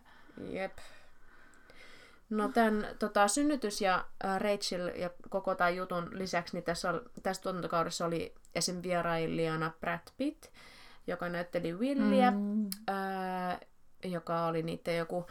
Jep. 0.50 0.78
No 2.30 2.48
tämän 2.48 2.86
tota, 2.98 3.28
synnytys 3.28 3.80
ja 3.80 4.04
äh, 4.24 4.40
Rachel 4.40 4.88
ja 4.88 5.10
koko 5.28 5.54
tämän 5.54 5.76
jutun 5.76 6.08
lisäksi, 6.18 6.56
niin 6.56 6.64
tässä, 6.64 6.90
oli, 6.90 7.00
tässä 7.22 7.42
tuotantokaudessa 7.42 8.06
oli 8.06 8.34
esim. 8.54 8.82
vierailijana 8.82 9.70
Brad 9.80 10.00
Pitt, 10.16 10.44
joka 11.06 11.28
näytteli 11.28 11.72
Williä, 11.72 12.30
Mm. 12.30 12.66
ää, 12.88 13.39
joka 14.04 14.46
oli 14.46 14.62
niiden 14.62 14.96
joku 14.96 15.26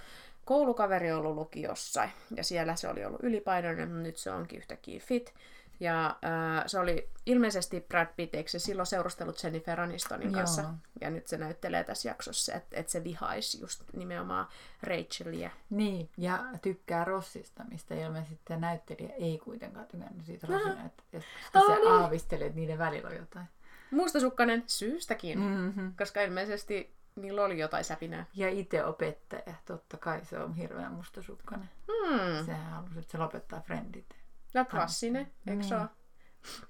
koulukaveri 0.46 1.12
ollut 1.12 1.36
lukiossa. 1.36 2.10
Ja 2.36 2.44
siellä 2.44 2.76
se 2.76 2.88
oli 2.88 3.06
ollut 3.06 3.24
ylipainoinen, 3.24 3.88
mutta 3.88 4.04
nyt 4.04 4.18
se 4.18 4.32
onkin 4.32 4.58
yhtäkkiä 4.58 5.00
fit. 5.00 5.34
Ja 5.80 6.16
ää, 6.22 6.64
se 6.68 6.80
oli 6.80 7.10
ilmeisesti 7.26 7.86
Brad 7.88 8.08
Pitt, 8.16 8.36
eikö 8.36 8.50
se 8.50 8.60
silloin 8.60 8.86
seurustellut 8.86 9.44
Jennifer 9.44 9.82
Anistonin 9.82 10.34
kanssa. 10.34 10.62
Joo. 10.62 10.72
Ja 11.02 11.10
nyt 11.10 11.28
se 11.28 11.38
näyttelee 11.38 11.84
tässä 11.84 12.10
jaksossa, 12.10 12.54
että, 12.54 12.78
että 12.80 12.92
se 12.92 13.04
vihaisi 13.04 13.62
just 13.62 13.84
nimenomaan 13.94 14.48
Rachelia. 14.84 15.50
Niin, 15.70 16.10
ja 16.18 16.46
tykkää 16.62 17.06
Rossista, 17.06 17.64
mistä 17.72 17.96
ilmeisesti 17.96 18.40
tämä 18.46 18.60
näyttelijä 18.60 19.10
ei 19.14 19.38
kuitenkaan 19.38 19.86
tykännyt 19.88 20.26
siitä 20.26 20.48
Rossina, 20.48 20.86
että 20.86 21.04
että 21.14 21.60
Ah, 21.60 21.66
se 21.66 21.76
niin. 21.76 21.92
aavistelee, 21.92 22.48
että 22.48 22.60
niiden 22.60 22.78
välillä 22.78 23.10
on 23.10 23.16
jotain. 23.16 23.46
Mustasukkainen 23.92 24.64
syystäkin, 24.68 25.40
mm. 25.40 25.46
Mm-hmm. 25.46 25.94
koska 25.98 26.22
ilmeisesti 26.22 26.99
niillä 27.22 27.44
oli 27.44 27.60
jotain 27.60 27.84
säpinää. 27.84 28.26
Ja 28.36 28.50
itse 28.50 28.86
opettaja, 28.86 29.54
totta 29.66 29.98
kai 29.98 30.26
se 30.26 30.40
on 30.40 30.54
hirveän 30.56 30.92
mustasukkainen. 30.94 31.70
Hmm. 31.88 32.46
Sehän 32.46 32.72
halusi, 32.72 33.00
että 33.00 33.12
se 33.12 33.18
lopettaa 33.18 33.62
Friendit. 33.62 34.16
No 34.54 34.66
klassinen, 34.66 35.32
eikö 35.48 35.64
se 35.64 35.76
Niin. 35.76 35.82
ole? 35.82 35.90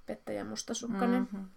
Pettäjä 0.06 0.44
mustasukkainen. 0.44 1.22
Mm-hmm. 1.22 1.50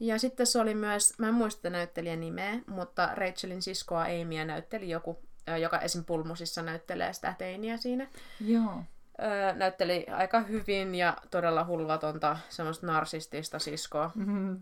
Ja 0.00 0.18
sitten 0.18 0.46
se 0.46 0.58
oli 0.58 0.74
myös, 0.74 1.18
mä 1.18 1.28
en 1.28 1.34
muista 1.34 1.70
näyttelijän 1.70 2.20
nimeä, 2.20 2.54
mutta 2.66 3.10
Rachelin 3.14 3.62
siskoa 3.62 4.02
Amyä 4.02 4.44
näytteli 4.44 4.90
joku, 4.90 5.22
joka 5.60 5.78
esim. 5.78 6.04
Pulmusissa 6.04 6.62
näyttelee 6.62 7.12
sitä 7.12 7.34
teiniä 7.38 7.76
siinä. 7.76 8.08
Joo. 8.40 8.82
Öö, 9.22 9.52
näytteli 9.52 10.06
aika 10.12 10.40
hyvin 10.40 10.94
ja 10.94 11.16
todella 11.30 11.64
hulvatonta 11.64 12.36
semmoista 12.48 12.86
narsistista 12.86 13.58
siskoa. 13.58 14.10
Mm-hmm. 14.14 14.60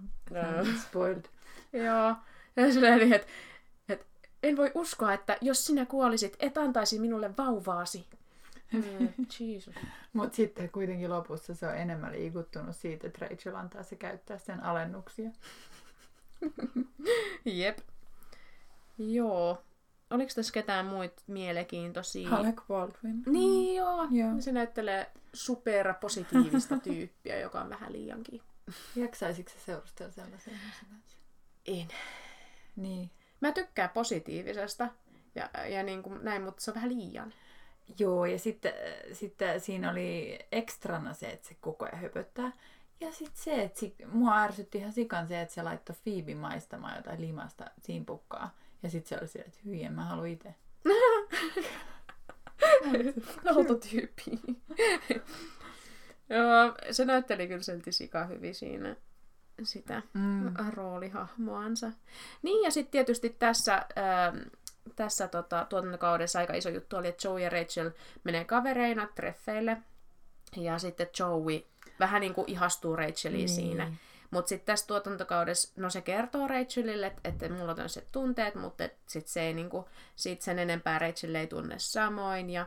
Spoiled. 0.83 1.25
Joo. 1.73 2.17
Ja 2.57 2.73
silleen, 2.73 2.99
niin, 2.99 3.13
että 3.13 3.27
et, 3.27 3.33
en 4.43 4.57
voi 4.57 4.71
uskoa, 4.75 5.13
että 5.13 5.39
jos 5.41 5.67
sinä 5.67 5.87
kuolisit, 5.87 6.37
et 6.41 6.59
antaisi 6.59 6.99
minulle 6.99 7.37
vauvaasi. 7.37 8.07
Mm, 8.73 9.09
Jesus. 9.41 9.75
Mutta 10.13 10.37
sitten 10.37 10.71
kuitenkin 10.71 11.11
lopussa 11.11 11.55
se 11.55 11.67
on 11.67 11.77
enemmän 11.77 12.13
liikuttunut 12.13 12.77
siitä, 12.77 13.07
että 13.07 13.27
Rachel 13.27 13.55
antaa 13.55 13.83
se 13.83 13.97
käyttää 13.97 14.39
sen 14.39 14.63
alennuksia. 14.63 15.31
Jep. 17.45 17.79
Joo. 18.99 19.63
Oliko 20.11 20.33
tässä 20.35 20.53
ketään 20.53 20.87
muita 20.87 21.23
mielenkiintoisia? 21.27 22.37
Alec 22.37 22.63
Baldwin. 22.69 23.23
Niin 23.27 23.77
joo. 23.77 24.09
Joo. 24.11 24.41
Se 24.41 24.53
näyttelee 24.53 25.11
superpositiivista 25.33 26.79
tyyppiä, 26.85 27.39
joka 27.39 27.61
on 27.61 27.71
vähän 27.71 27.93
liiankin. 27.93 28.43
Jaksaisitko 28.97 29.53
se 29.53 29.65
seurustella 29.65 30.13
sellaisen? 30.13 30.55
En. 31.67 31.89
Niin. 32.77 33.11
Mä 33.41 33.53
tykkään 33.53 33.91
positiivisesta 33.91 34.89
ja, 35.35 35.51
ja 35.69 35.83
niin 35.83 36.03
kuin 36.03 36.25
näin, 36.25 36.43
mutta 36.43 36.63
se 36.63 36.71
on 36.71 36.75
vähän 36.75 36.99
liian. 36.99 37.33
Joo, 37.99 38.27
ja 38.27 38.39
sitten, 38.39 38.73
sitten 39.13 39.61
siinä 39.61 39.91
oli 39.91 40.39
ekstrana 40.53 41.15
se, 41.15 41.27
että 41.27 41.49
se 41.49 41.57
koko 41.61 41.85
ajan 41.85 42.01
höpöttää. 42.01 42.53
Ja 43.01 43.13
sitten 43.13 43.43
se, 43.43 43.63
että 43.63 43.79
si- 43.79 43.97
mua 44.13 44.43
ärsytti 44.43 44.79
ihan 44.79 44.93
sikan 44.93 45.29
se, 45.29 45.41
että 45.41 45.55
se 45.55 45.63
laittoi 45.63 45.97
Phoebe 46.05 46.35
maistamaan 46.35 46.97
jotain 46.97 47.21
limasta 47.21 47.65
simpukkaa. 47.79 48.55
Ja 48.83 48.91
sitten 48.91 49.09
se 49.09 49.19
oli 49.21 49.29
se, 49.29 49.39
että 49.39 49.59
hyi, 49.65 49.85
en 49.85 49.93
mä 49.93 50.05
halua 50.05 50.27
itse. 50.27 50.55
Autotyyppi. 53.57 54.23
Joo, 56.31 56.75
se 56.91 57.05
näytteli 57.05 57.49
kyllä 57.49 57.63
silti 57.63 57.93
sika 57.93 58.25
hyvin 58.25 58.55
siinä 58.55 58.97
sitä 59.63 60.03
Mm. 60.15 60.55
roolihahmoansa. 60.75 61.91
Niin, 62.43 62.65
ja 62.65 62.71
sitten 62.71 62.91
tietysti 62.93 63.31
tässä, 63.39 63.87
ää, 63.97 64.33
tässä 64.97 65.29
tota, 65.29 65.67
tuotantokaudessa 65.69 66.39
aika 66.39 66.53
iso 66.55 66.69
juttu 66.69 66.97
oli, 66.97 67.09
että 67.09 67.29
Joey 67.29 67.41
ja 67.43 67.51
Rachel 67.51 67.91
menee 68.25 68.45
kavereina 68.45 69.09
treffeille. 69.15 69.77
Ja 70.57 70.79
sitten 70.79 71.07
Joey 71.19 71.63
vähän 72.01 72.21
niin 72.21 72.35
kuin 72.35 72.51
ihastuu 72.51 72.97
Racheliin 72.97 73.39
Niin. 73.39 73.49
siinä. 73.49 73.93
Mutta 74.31 74.49
sitten 74.49 74.67
tässä 74.67 74.87
tuotantokaudessa, 74.87 75.73
no 75.77 75.91
se 75.91 76.01
kertoo 76.01 76.49
Rachelille, 76.49 77.07
että, 77.07 77.21
että 77.29 77.49
mulla 77.49 77.71
on 77.71 77.77
tämmöiset 77.77 78.09
tunteet, 78.13 78.55
mutta 78.55 78.85
sitten 79.07 79.33
se 79.33 79.41
ei 79.43 79.55
niinku, 79.55 79.89
sit 80.17 80.43
sen 80.43 80.59
enempää 80.59 80.99
Rachel 80.99 81.35
ei 81.35 81.47
tunne 81.47 81.75
samoin. 81.79 82.51
Ja, 82.51 82.67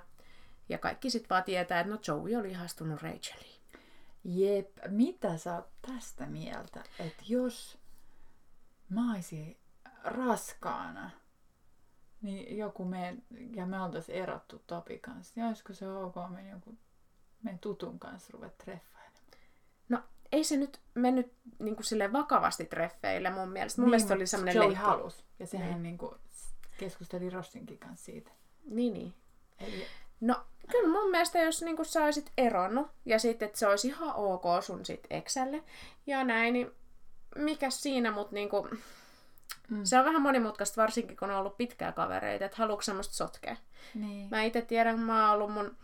ja 0.69 0.77
kaikki 0.77 1.09
sitten 1.09 1.29
vaan 1.29 1.43
tietää, 1.43 1.79
että 1.79 1.93
no 1.93 1.99
Joey 2.07 2.35
oli 2.35 2.49
ihastunut 2.51 3.01
Racheliin. 3.01 3.60
Jep, 4.23 4.77
mitä 4.87 5.37
sä 5.37 5.55
oot 5.55 5.69
tästä 5.81 6.25
mieltä, 6.25 6.83
että 6.99 7.23
jos 7.27 7.77
mä 8.89 9.13
olisin 9.13 9.57
raskaana, 10.03 11.11
niin 12.21 12.57
joku 12.57 12.85
me, 12.85 13.17
ja 13.55 13.65
me 13.65 13.81
oltais 13.81 14.09
erottu 14.09 14.61
Topi 14.67 14.99
kanssa, 14.99 15.33
niin 15.35 15.47
olisiko 15.47 15.73
se 15.73 15.89
ok 15.91 16.15
me 16.29 16.49
joku 16.49 16.77
meidän 17.43 17.59
tutun 17.59 17.99
kanssa 17.99 18.29
ruveta 18.33 18.55
treffailemaan? 18.63 19.21
No 19.89 20.03
ei 20.31 20.43
se 20.43 20.57
nyt 20.57 20.79
mennyt 20.93 21.33
niin 21.59 21.75
kuin 21.75 21.85
sille 21.85 22.13
vakavasti 22.13 22.65
treffeille 22.65 23.29
mun 23.29 23.49
mielestä. 23.51 23.81
Mun 23.81 23.85
Niin, 23.85 23.89
mielestä 23.91 24.13
oli 24.13 24.27
semmoinen 24.27 24.55
Joey 24.55 24.67
leikki. 24.67 24.83
halus, 24.85 25.25
ja 25.39 25.47
sehän 25.47 25.67
Niin. 25.67 25.73
niin. 25.73 25.83
niinku 25.83 26.15
keskusteli 26.77 27.29
Rossinkin 27.29 27.77
kanssa 27.79 28.05
siitä. 28.05 28.31
Niin, 28.65 28.93
niin. 28.93 29.13
Eli, 29.59 29.85
No 30.21 30.35
kyllä 30.71 30.89
mun 30.89 31.11
mielestä, 31.11 31.39
jos 31.39 31.61
niin 31.61 31.85
sä 31.85 32.03
olisit 32.03 32.31
eronnut 32.37 32.87
ja 33.05 33.19
sitten, 33.19 33.45
että 33.45 33.59
se 33.59 33.67
olisi 33.67 33.87
ihan 33.87 34.15
ok 34.15 34.43
sun 34.61 34.85
sit 34.85 35.07
eksälle 35.09 35.63
ja 36.07 36.23
näin, 36.23 36.53
niin 36.53 36.71
mikä 37.35 37.69
siinä, 37.69 38.11
mutta 38.11 38.33
niinku, 38.33 38.67
Mm. 39.69 39.83
se 39.83 39.99
on 39.99 40.05
vähän 40.05 40.21
monimutkaista, 40.21 40.81
varsinkin 40.81 41.17
kun 41.17 41.29
on 41.31 41.35
ollut 41.37 41.57
pitkää 41.57 41.91
kavereita, 41.91 42.45
että 42.45 42.57
haluatko 42.57 42.81
semmoista 42.81 43.13
sotkea. 43.15 43.55
niin. 43.95 44.27
Mä 44.31 44.43
itse 44.43 44.61
tiedän, 44.61 44.99
mä 44.99 45.23
oon 45.25 45.33
ollut 45.35 45.53
mun 45.53 45.77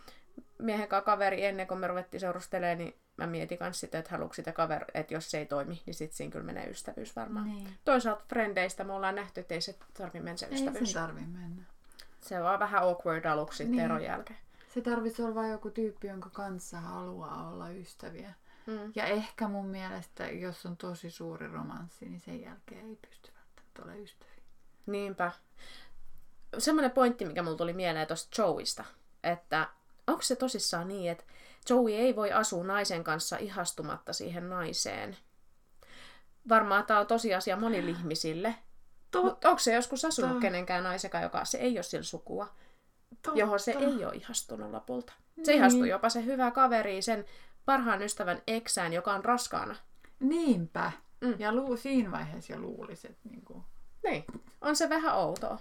miehen 0.59 0.87
kanssa 0.87 1.05
kaveri 1.05 1.45
ennen 1.45 1.67
kuin 1.67 1.79
me 1.79 1.87
ruvettiin 1.87 2.21
seurustelemaan, 2.21 2.77
niin 2.77 2.95
mä 3.17 3.27
mietin 3.27 3.57
myös 3.61 3.79
sitä, 3.79 3.99
että 3.99 4.11
haluatko 4.11 4.33
sitä 4.33 4.51
kaveri, 4.51 4.85
että 4.93 5.13
jos 5.13 5.31
se 5.31 5.37
ei 5.37 5.45
toimi, 5.45 5.81
niin 5.85 5.93
sitten 5.93 6.17
siinä 6.17 6.31
kyllä 6.31 6.45
menee 6.45 6.69
ystävyys 6.69 7.15
varmaan. 7.15 7.45
niin. 7.45 7.67
Toisaalta 7.85 8.23
frendeistä 8.29 8.83
me 8.83 8.93
ollaan 8.93 9.15
nähty, 9.15 9.39
että 9.39 9.53
ei 9.53 9.61
se 9.61 9.75
tarvi 9.97 10.19
mennä 10.19 10.37
se 10.37 10.45
Ei 10.45 10.53
ystävyys. 10.53 10.91
sen 10.91 11.01
tarvi 11.01 11.21
mennä. 11.21 11.63
Se 12.27 12.37
on 12.37 12.43
vaan 12.43 12.59
vähän 12.59 12.83
awkward 12.83 13.25
aluksi 13.25 13.65
Niin. 13.65 13.79
eron 13.79 14.03
jälkeen. 14.03 14.39
Se 14.73 14.81
tarvitsisi 14.81 15.21
olla 15.21 15.35
vain 15.35 15.51
joku 15.51 15.69
tyyppi, 15.69 16.07
jonka 16.07 16.29
kanssa 16.29 16.79
haluaa 16.79 17.49
olla 17.49 17.69
ystäviä. 17.69 18.33
Mm. 18.67 18.91
Ja 18.95 19.05
ehkä 19.05 19.47
mun 19.47 19.65
mielestä, 19.67 20.27
jos 20.27 20.65
on 20.65 20.77
tosi 20.77 21.09
suuri 21.11 21.47
romanssi, 21.47 22.09
niin 22.09 22.21
sen 22.21 22.41
jälkeen 22.41 22.87
ei 22.89 22.95
pysty 23.09 23.31
välttämättä 23.35 23.81
olemaan 23.83 24.03
ystäviä. 24.03 24.33
Niinpä. 24.85 25.31
Semmoinen 26.57 26.91
pointti, 26.91 27.25
mikä 27.25 27.43
mulla 27.43 27.57
tuli 27.57 27.73
mieleen 27.73 28.07
tuosta 28.07 28.41
Joeysta, 28.41 28.85
että 29.23 29.67
onko 30.07 30.21
se 30.21 30.35
tosissaan 30.35 30.87
niin, 30.87 31.11
että 31.11 31.23
Joey 31.69 31.93
ei 31.93 32.15
voi 32.15 32.31
asua 32.31 32.63
naisen 32.63 33.03
kanssa 33.03 33.37
ihastumatta 33.37 34.13
siihen 34.13 34.49
naiseen. 34.49 35.17
Varmaan 36.49 36.85
tämä 36.85 36.99
on 36.99 37.07
tosiasia 37.07 37.57
monille 37.57 37.91
ihmisille, 37.91 38.55
Mut 39.15 39.45
onko 39.45 39.59
se 39.59 39.73
joskus 39.73 40.05
asunut 40.05 40.39
kenenkään 40.41 40.83
naiseka, 40.83 41.19
joka 41.21 41.45
se 41.45 41.57
ei 41.57 41.77
ole 41.77 41.83
sillä 41.83 42.03
sukua, 42.03 42.47
Totta. 43.21 43.39
johon 43.39 43.59
se 43.59 43.71
ei 43.71 44.05
ole 44.05 44.15
ihastunut 44.15 44.71
lopulta. 44.71 45.13
Se 45.43 45.51
Niin. 45.51 45.57
ihastui 45.57 45.89
jopa 45.89 46.09
se 46.09 46.25
hyvä 46.25 46.51
kaveri 46.51 47.01
sen 47.01 47.25
parhaan 47.65 48.01
ystävän 48.01 48.41
eksään, 48.47 48.93
joka 48.93 49.13
on 49.13 49.25
raskaana. 49.25 49.75
Niinpä. 50.19 50.91
Mm. 51.21 51.35
Ja 51.39 51.53
luu, 51.55 51.77
siinä 51.77 52.11
vaiheessa 52.11 52.53
jo 52.53 52.59
luulisi, 52.59 53.07
että 53.07 53.29
niinku... 53.29 53.63
Niin, 54.03 54.25
on 54.61 54.75
se 54.75 54.89
vähän 54.89 55.15
outoa. 55.15 55.59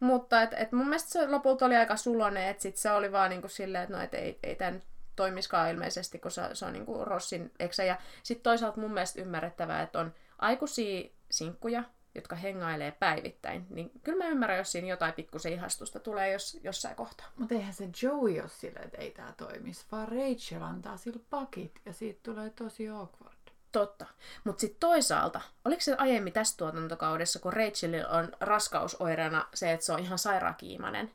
Mutta 0.00 0.42
et, 0.42 0.50
et 0.52 0.72
mun 0.72 0.86
mielestä 0.86 1.10
se 1.10 1.28
lopulta 1.28 1.66
oli 1.66 1.76
aika 1.76 1.96
sulonen, 1.96 2.48
että 2.48 2.62
sit 2.62 2.76
se 2.76 2.90
oli 2.90 3.12
vaan 3.12 3.30
niinku 3.30 3.48
silleen, 3.48 3.84
että 3.84 3.96
no, 3.96 4.02
et 4.02 4.14
ei, 4.14 4.38
ei 4.42 4.54
tämä 4.56 4.78
toimiskaan 5.16 5.70
ilmeisesti, 5.70 6.18
kun 6.18 6.30
se, 6.30 6.42
se 6.52 6.64
on 6.66 6.72
niinku 6.72 7.04
Rossin 7.04 7.52
eksä. 7.58 7.84
Ja 7.84 7.96
sitten 8.22 8.42
toisaalta 8.42 8.80
mun 8.80 8.92
mielestä 8.92 9.20
ymmärrettävää, 9.20 9.82
että 9.82 9.98
on 9.98 10.14
aikuisia 10.38 11.10
sinkkuja, 11.30 11.84
jotka 12.18 12.36
hengailee 12.36 12.90
päivittäin. 12.90 13.66
Niin 13.70 13.90
kyllä 14.04 14.24
mä 14.24 14.30
ymmärrän, 14.30 14.58
jos 14.58 14.72
siinä 14.72 14.88
jotain 14.88 15.12
pikkusen 15.12 15.52
ihastusta 15.52 16.00
tulee 16.00 16.32
jos, 16.32 16.58
jossain 16.62 16.96
kohtaa. 16.96 17.26
Mutta 17.36 17.54
eihän 17.54 17.72
se 17.72 17.88
Joey 18.02 18.40
ole 18.40 18.48
silleen, 18.48 18.84
että 18.84 18.98
ei 18.98 19.10
tää 19.10 19.34
toimisi, 19.36 19.86
vaan 19.92 20.08
Rachel 20.08 20.62
antaa 20.62 20.96
sillä 20.96 21.20
pakit 21.30 21.80
ja 21.86 21.92
siitä 21.92 22.20
tulee 22.22 22.50
tosi 22.50 22.88
awkward. 22.88 23.34
Totta. 23.72 24.06
Mutta 24.44 24.60
sitten 24.60 24.80
toisaalta, 24.80 25.40
oliko 25.64 25.80
se 25.80 25.94
aiemmin 25.98 26.32
tässä 26.32 26.56
tuotantokaudessa, 26.56 27.38
kun 27.38 27.52
Rachelilla 27.52 28.08
on 28.08 28.32
raskausoireena 28.40 29.46
se, 29.54 29.72
että 29.72 29.86
se 29.86 29.92
on 29.92 29.98
ihan 29.98 30.18
sairaakiimainen. 30.18 31.10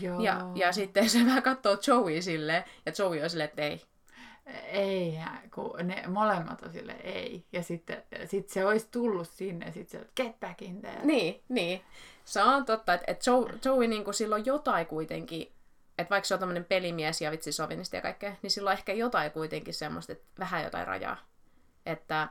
Joo. 0.00 0.20
Ja, 0.20 0.50
ja 0.54 0.72
sitten 0.72 1.10
se 1.10 1.24
vähän 1.26 1.42
katsoo 1.42 1.78
Joey 1.86 2.22
silleen, 2.22 2.64
ja 2.86 2.92
Joey 2.98 3.22
on 3.22 3.30
silleen, 3.30 3.48
että 3.48 3.62
ei. 3.62 3.82
Ei, 4.66 5.18
kun 5.54 5.74
ne 5.82 6.04
molemmat 6.06 6.62
on 6.62 6.72
sille 6.72 6.92
ei. 6.92 7.44
Ja 7.52 7.62
sitten 7.62 8.02
sit 8.24 8.48
se 8.48 8.64
olisi 8.64 8.88
tullut 8.90 9.28
sinne, 9.28 9.72
sitten 9.72 10.00
se 10.00 10.06
get 10.16 10.40
back 10.40 10.62
in 10.62 10.80
there. 10.80 11.00
Niin, 11.04 11.42
niin. 11.48 11.82
Se 12.24 12.42
on 12.42 12.64
totta, 12.64 12.94
että, 12.94 13.12
että 13.12 13.30
Joe, 13.30 13.50
Joey 13.64 13.86
niin 13.86 14.04
kuin, 14.04 14.14
silloin 14.14 14.46
jotain 14.46 14.86
kuitenkin, 14.86 15.52
että 15.98 16.10
vaikka 16.10 16.26
se 16.26 16.34
on 16.34 16.40
tämmöinen 16.40 16.64
pelimies 16.64 17.20
ja 17.20 17.30
vitsi 17.30 17.52
sovinisti 17.52 17.96
ja 17.96 18.02
kaikkea, 18.02 18.32
niin 18.42 18.50
sillä 18.50 18.70
on 18.70 18.76
ehkä 18.76 18.92
jotain 18.92 19.30
kuitenkin 19.30 19.74
semmoista, 19.74 20.12
että 20.12 20.26
vähän 20.38 20.64
jotain 20.64 20.86
rajaa. 20.86 21.16
Että, 21.86 22.28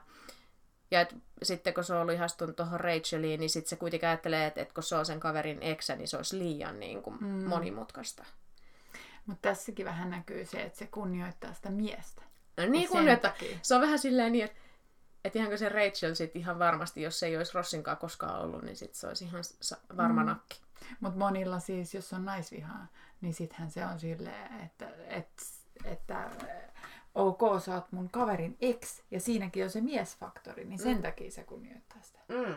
ja 0.91 1.01
et, 1.01 1.15
sitten 1.43 1.73
kun 1.73 1.83
se 1.83 1.93
on 1.93 2.01
ollut 2.01 2.15
ihastunut 2.15 2.55
tuohon 2.55 2.79
Racheliin, 2.79 3.39
niin 3.39 3.49
sitten 3.49 3.69
se 3.69 3.75
kuitenkin 3.75 4.09
ajattelee, 4.09 4.45
että, 4.45 4.61
että 4.61 4.73
kun 4.73 4.83
se 4.83 4.95
on 4.95 5.05
sen 5.05 5.19
kaverin 5.19 5.61
eksä, 5.61 5.95
niin 5.95 6.07
se 6.07 6.17
olisi 6.17 6.39
liian 6.39 6.79
niin 6.79 7.03
kuin, 7.03 7.17
mm. 7.21 7.27
monimutkaista. 7.27 8.25
Mutta 9.25 9.49
tässäkin 9.49 9.85
vähän 9.85 10.09
näkyy 10.09 10.45
se, 10.45 10.61
että 10.63 10.79
se 10.79 10.87
kunnioittaa 10.87 11.53
sitä 11.53 11.69
miestä. 11.69 12.21
No 12.57 12.65
niin 12.65 12.87
sen 12.89 12.97
kun, 12.97 13.07
että 13.07 13.29
takia. 13.29 13.57
se 13.61 13.75
on 13.75 13.81
vähän 13.81 13.99
silleen 13.99 14.31
niin, 14.31 14.45
että, 14.45 14.57
että 15.25 15.39
ihanko 15.39 15.57
se 15.57 15.69
Rachel 15.69 16.13
sitten 16.13 16.39
ihan 16.41 16.59
varmasti, 16.59 17.01
jos 17.01 17.19
se 17.19 17.25
ei 17.25 17.37
olisi 17.37 17.51
Rossinkaan 17.53 17.97
koskaan 17.97 18.41
ollut, 18.41 18.63
niin 18.63 18.75
sitten 18.75 18.99
se 18.99 19.07
olisi 19.07 19.25
ihan 19.25 19.43
varma 19.97 20.21
Mm. 20.21 20.27
nakki. 20.27 20.61
Mutta 20.99 21.19
monilla 21.19 21.59
siis, 21.59 21.93
jos 21.93 22.13
on 22.13 22.25
naisvihaa, 22.25 22.87
niin 23.21 23.33
sittenhän 23.33 23.71
se 23.71 23.85
on 23.85 23.99
silleen, 23.99 24.61
että, 24.61 24.89
että, 25.07 25.43
että 25.85 26.29
ok, 27.15 27.39
sä 27.65 27.73
oot 27.75 27.91
mun 27.91 28.09
kaverin 28.09 28.57
ex, 28.61 29.01
ja 29.11 29.19
siinäkin 29.19 29.63
on 29.63 29.69
se 29.69 29.81
miesfaktori, 29.81 30.65
niin 30.65 30.79
sen 30.79 30.95
Mm. 30.97 31.01
takia 31.03 31.31
se 31.31 31.43
kunnioittaa 31.43 32.01
sitä. 32.01 32.19
Mm. 32.27 32.55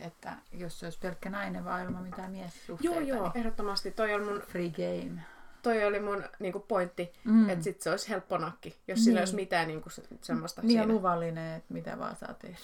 Että 0.00 0.36
jos 0.52 0.80
se 0.80 0.86
olisi 0.86 0.98
pelkkä 0.98 1.30
nainen 1.30 1.64
vaan 1.64 1.84
ilman 1.84 2.02
mitään 2.02 2.30
miessuhteita, 2.30 2.94
Joo, 2.94 3.00
joo, 3.16 3.22
niin 3.22 3.38
ehdottomasti. 3.38 3.90
Toi 3.90 4.14
oli 4.14 4.24
mun, 4.24 4.40
free 4.40 4.70
game. 4.70 5.20
toi 5.62 5.84
oli 5.84 6.00
mun 6.00 6.24
niinku, 6.38 6.60
pointti, 6.60 7.12
Mm. 7.24 7.48
että 7.48 7.64
sit 7.64 7.80
se 7.82 7.90
olisi 7.90 8.08
helppo 8.08 8.38
nakki, 8.38 8.68
jos 8.88 8.96
niin. 8.98 9.04
sillä 9.04 9.20
olisi 9.20 9.34
mitään 9.34 9.68
niinku, 9.68 9.90
se- 9.90 10.02
semmoista 10.20 10.62
Niin 10.62 10.78
ja 10.80 10.86
luvallinen, 10.86 11.56
että 11.56 11.74
mitä 11.74 11.98
vaan 11.98 12.16
saa 12.16 12.34
tehdä. 12.34 12.58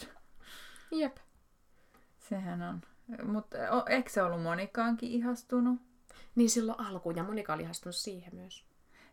Jep. 0.90 1.16
Sehän 2.28 2.62
on. 2.62 2.80
Mutta 3.26 3.56
eikö 3.88 4.10
se 4.10 4.22
ollut 4.22 4.42
Monikaankin 4.42 5.10
ihastunut? 5.10 5.80
Niin 6.34 6.50
silloin 6.50 6.80
alkuun, 6.80 7.16
ja 7.16 7.22
Monika 7.22 7.52
oli 7.54 7.62
ihastunut 7.62 7.96
siihen 7.96 8.34
myös. 8.34 8.64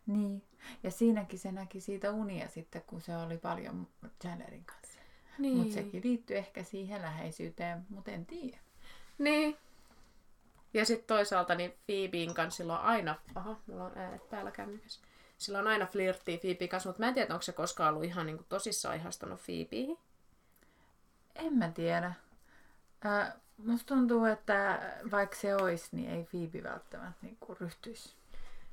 Niin. 0.06 0.42
Ja 0.82 0.90
siinäkin 0.90 1.38
se 1.38 1.52
näki 1.52 1.80
siitä 1.80 2.10
unia 2.12 2.48
sitten, 2.48 2.82
kun 2.86 3.00
se 3.00 3.16
oli 3.16 3.38
paljon 3.38 3.88
Chandlerin 4.22 4.64
kanssa. 4.64 5.00
Niin. 5.38 5.56
Mutta 5.56 5.74
sekin 5.74 6.02
liittyy 6.04 6.36
ehkä 6.36 6.62
siihen 6.62 7.02
läheisyyteen, 7.02 7.86
mutta 7.88 8.10
en 8.10 8.26
tiedä. 8.26 8.58
Niin. 9.18 9.56
Ja 10.74 10.84
sitten 10.84 11.06
toisaalta 11.06 11.54
niin 11.54 11.74
Phoebeen 11.86 12.34
kanssa 12.34 12.56
silloin 12.56 12.80
aina, 12.80 13.14
aha, 13.34 13.56
mulla 13.66 13.84
on 13.84 13.98
äänet 13.98 14.30
päällä 14.30 14.50
kännykäs. 14.50 15.00
Sillä 15.38 15.58
on 15.58 15.66
aina 15.66 15.86
flirttiä 15.86 16.38
Phoebeen 16.38 16.68
kanssa, 16.68 16.88
mutta 16.88 17.02
mä 17.02 17.08
en 17.08 17.14
tiedä, 17.14 17.34
onko 17.34 17.42
se 17.42 17.52
koskaan 17.52 17.94
ollut 17.94 18.04
ihan 18.04 18.26
niin 18.26 18.36
kuin, 18.36 18.46
tosissaan 18.48 18.96
ihastunut 18.96 19.40
Phoebeen. 19.44 19.98
En 21.34 21.52
mä 21.52 21.70
tiedä. 21.70 22.12
Äh, 23.06 23.32
musta 23.58 23.94
tuntuu, 23.94 24.24
että 24.24 24.80
vaikka 25.10 25.36
se 25.36 25.56
olisi, 25.56 25.88
niin 25.92 26.10
ei 26.10 26.24
Phoebe 26.24 26.62
välttämättä 26.62 27.18
niinku 27.22 27.56
ryhtyisi. 27.60 28.14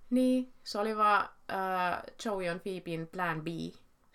Niin, 0.09 0.53
se 0.63 0.79
oli 0.79 0.97
vaan 0.97 1.29
äh, 1.51 2.03
Joey 2.25 2.49
on 2.49 2.59
Phoebeen 2.59 3.07
plan 3.07 3.41
B. 3.41 3.47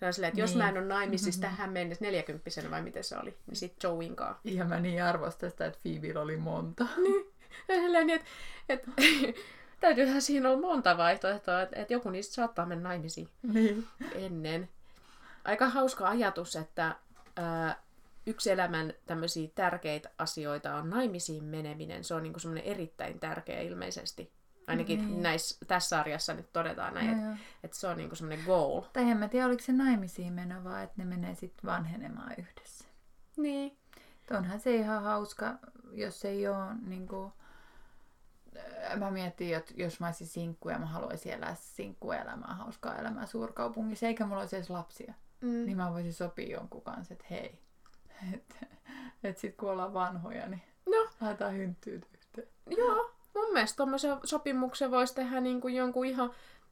Se 0.00 0.06
on 0.06 0.12
silleen, 0.12 0.28
että 0.28 0.40
jos 0.40 0.50
Niin. 0.50 0.58
mä 0.58 0.68
en 0.68 0.78
ole 0.78 0.84
naimisissa 0.86 1.40
tähän 1.40 1.70
mennessä 1.70 2.04
neljäkymppisenä 2.04 2.70
vai 2.70 2.82
miten 2.82 3.04
se 3.04 3.16
oli, 3.18 3.36
niin 3.46 3.56
sit 3.56 3.82
Joeyn 3.82 4.16
kaa. 4.16 4.40
Ja 4.44 4.64
mä 4.64 4.80
niin 4.80 5.02
arvostan 5.04 5.50
sitä, 5.50 5.66
että 5.66 5.80
Phoebella 5.82 6.20
oli 6.20 6.36
monta. 6.36 6.86
Ja 7.68 7.74
silleen 7.74 8.06
niin, 8.06 8.20
että, 8.20 8.30
että 8.68 8.90
täytyyhän 9.80 10.22
siinä 10.22 10.50
olla 10.50 10.60
monta 10.60 10.96
vaihtoehtoa, 10.96 11.62
että, 11.62 11.80
että 11.80 11.92
joku 11.92 12.10
niistä 12.10 12.34
saattaa 12.34 12.66
mennä 12.66 12.88
naimisiin 12.88 13.28
niin. 13.42 13.86
ennen. 14.14 14.68
Aika 15.44 15.68
hauska 15.68 16.08
ajatus, 16.08 16.56
että 16.56 16.96
ää, 17.36 17.82
yksi 18.26 18.50
elämän 18.50 18.94
tämmöisiä 19.06 19.48
tärkeitä 19.54 20.10
asioita 20.18 20.74
on 20.74 20.90
naimisiin 20.90 21.44
meneminen. 21.44 22.04
Se 22.04 22.14
on 22.14 22.22
niinku 22.22 22.38
semmoinen 22.38 22.64
erittäin 22.64 23.20
tärkeä 23.20 23.60
ilmeisesti. 23.60 24.32
Ainakin 24.68 25.06
Niin. 25.08 25.22
näissä, 25.22 25.64
tässä 25.66 25.88
sarjassa 25.88 26.34
nyt 26.34 26.52
todetaan 26.52 26.94
näin, 26.94 27.10
että, 27.10 27.36
että 27.64 27.76
se 27.76 27.86
on 27.86 27.96
niinku 27.96 28.14
semmoinen 28.16 28.44
goal. 28.46 28.80
Tai 28.92 29.10
en 29.10 29.16
mä 29.16 29.28
tiedä, 29.28 29.46
oliko 29.46 29.62
se 29.62 29.72
naimisiin 29.72 30.32
meno, 30.32 30.64
vaan 30.64 30.82
että 30.82 30.94
ne 30.96 31.04
menee 31.04 31.34
sitten 31.34 31.70
vanhenemaan 31.70 32.32
yhdessä. 32.38 32.84
Niin. 33.36 33.78
Et 34.24 34.30
Onhan 34.36 34.60
se 34.60 34.74
ihan 34.76 35.02
hauska, 35.02 35.58
jos 35.92 36.24
ei 36.24 36.48
ole 36.48 36.74
niinku... 36.86 37.32
Mä 38.96 39.10
mietin, 39.10 39.56
että 39.56 39.74
jos 39.76 40.00
mä 40.00 40.06
olisin 40.06 40.26
sinkku 40.26 40.68
ja 40.68 40.78
mä 40.78 40.86
haluaisin 40.86 41.32
elää 41.32 41.54
sinkkuelämää, 41.54 42.54
hauskaa 42.54 42.96
elämää 42.98 43.26
suurkaupungissa, 43.26 44.06
eikä 44.06 44.26
mulla 44.26 44.40
olisi 44.40 44.56
edes 44.56 44.70
lapsia, 44.70 45.14
Mm. 45.40 45.48
niin 45.66 45.76
mä 45.76 45.92
voisin 45.92 46.12
sopia 46.14 46.56
jonkun 46.56 46.82
kanssa, 46.82 47.14
että 47.14 47.24
hei, 47.30 47.58
että 48.34 48.66
et 49.24 49.38
sit 49.38 49.56
kun 49.56 49.70
ollaan 49.70 49.94
vanhoja, 49.94 50.48
niin 50.48 50.62
No, 50.86 51.10
laitetaan 51.20 51.54
hynttyyt 51.54 52.06
yhteen. 52.14 52.48
Joo, 52.76 53.10
mun 53.38 53.52
mielestä 53.52 53.76
tuommoisen 53.76 54.16
sopimuksen 54.24 54.90
voisi 54.90 55.14
tehdä 55.14 55.40
niinku 55.40 55.68
jonkun 55.68 56.06
ihan, 56.06 56.30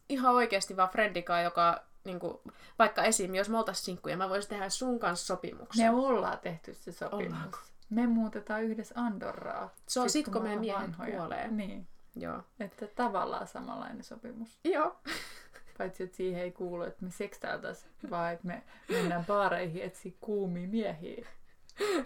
ihan 0.09 0.35
oikeasti 0.35 0.77
vaan 0.77 0.89
friendikaan, 0.89 1.45
joka 1.45 1.83
niinku, 2.05 2.43
vaikka 2.79 3.05
esim. 3.05 3.35
jos 3.35 3.49
me 3.49 3.59
oltaisiin 3.59 3.85
sinkkuja, 3.85 4.17
mä 4.17 4.29
voisin 4.29 4.49
tehdä 4.49 4.69
sun 4.69 4.99
kanssa 4.99 5.27
sopimuksen. 5.27 5.95
Me 5.95 6.01
ollaan 6.01 6.39
tehty 6.39 6.75
se 6.75 6.93
sopimus. 6.93 7.27
Ollaanko? 7.27 7.59
Me 7.91 8.07
muutetaan 8.07 8.63
yhdessä 8.63 8.95
Andorraa. 8.99 9.75
Se 9.89 10.01
on 10.01 10.11
sit, 10.11 10.27
kun 10.27 10.35
me 10.35 10.41
meidän 10.41 10.61
miehet 10.61 10.83
vanhoja. 10.83 11.17
kuolee. 11.17 11.49
Niin, 11.49 11.89
Joo. 12.17 12.43
että 12.61 12.87
tavallaan 12.87 13.47
samanlainen 13.47 14.05
sopimus. 14.05 14.59
Joo. 14.65 14.97
Paitsi, 15.79 16.03
että 16.03 16.17
siihen 16.17 16.43
ei 16.43 16.53
kuulu, 16.53 16.83
että 16.83 17.05
me 17.05 17.11
sekstailtaisiin, 17.11 17.93
vaan 18.11 18.33
että 18.33 18.47
me 18.47 18.63
mennään 18.89 19.25
baareihin 19.25 19.83
etsiä 19.83 20.13
kuumia 20.21 20.69
miehiä 20.69 21.29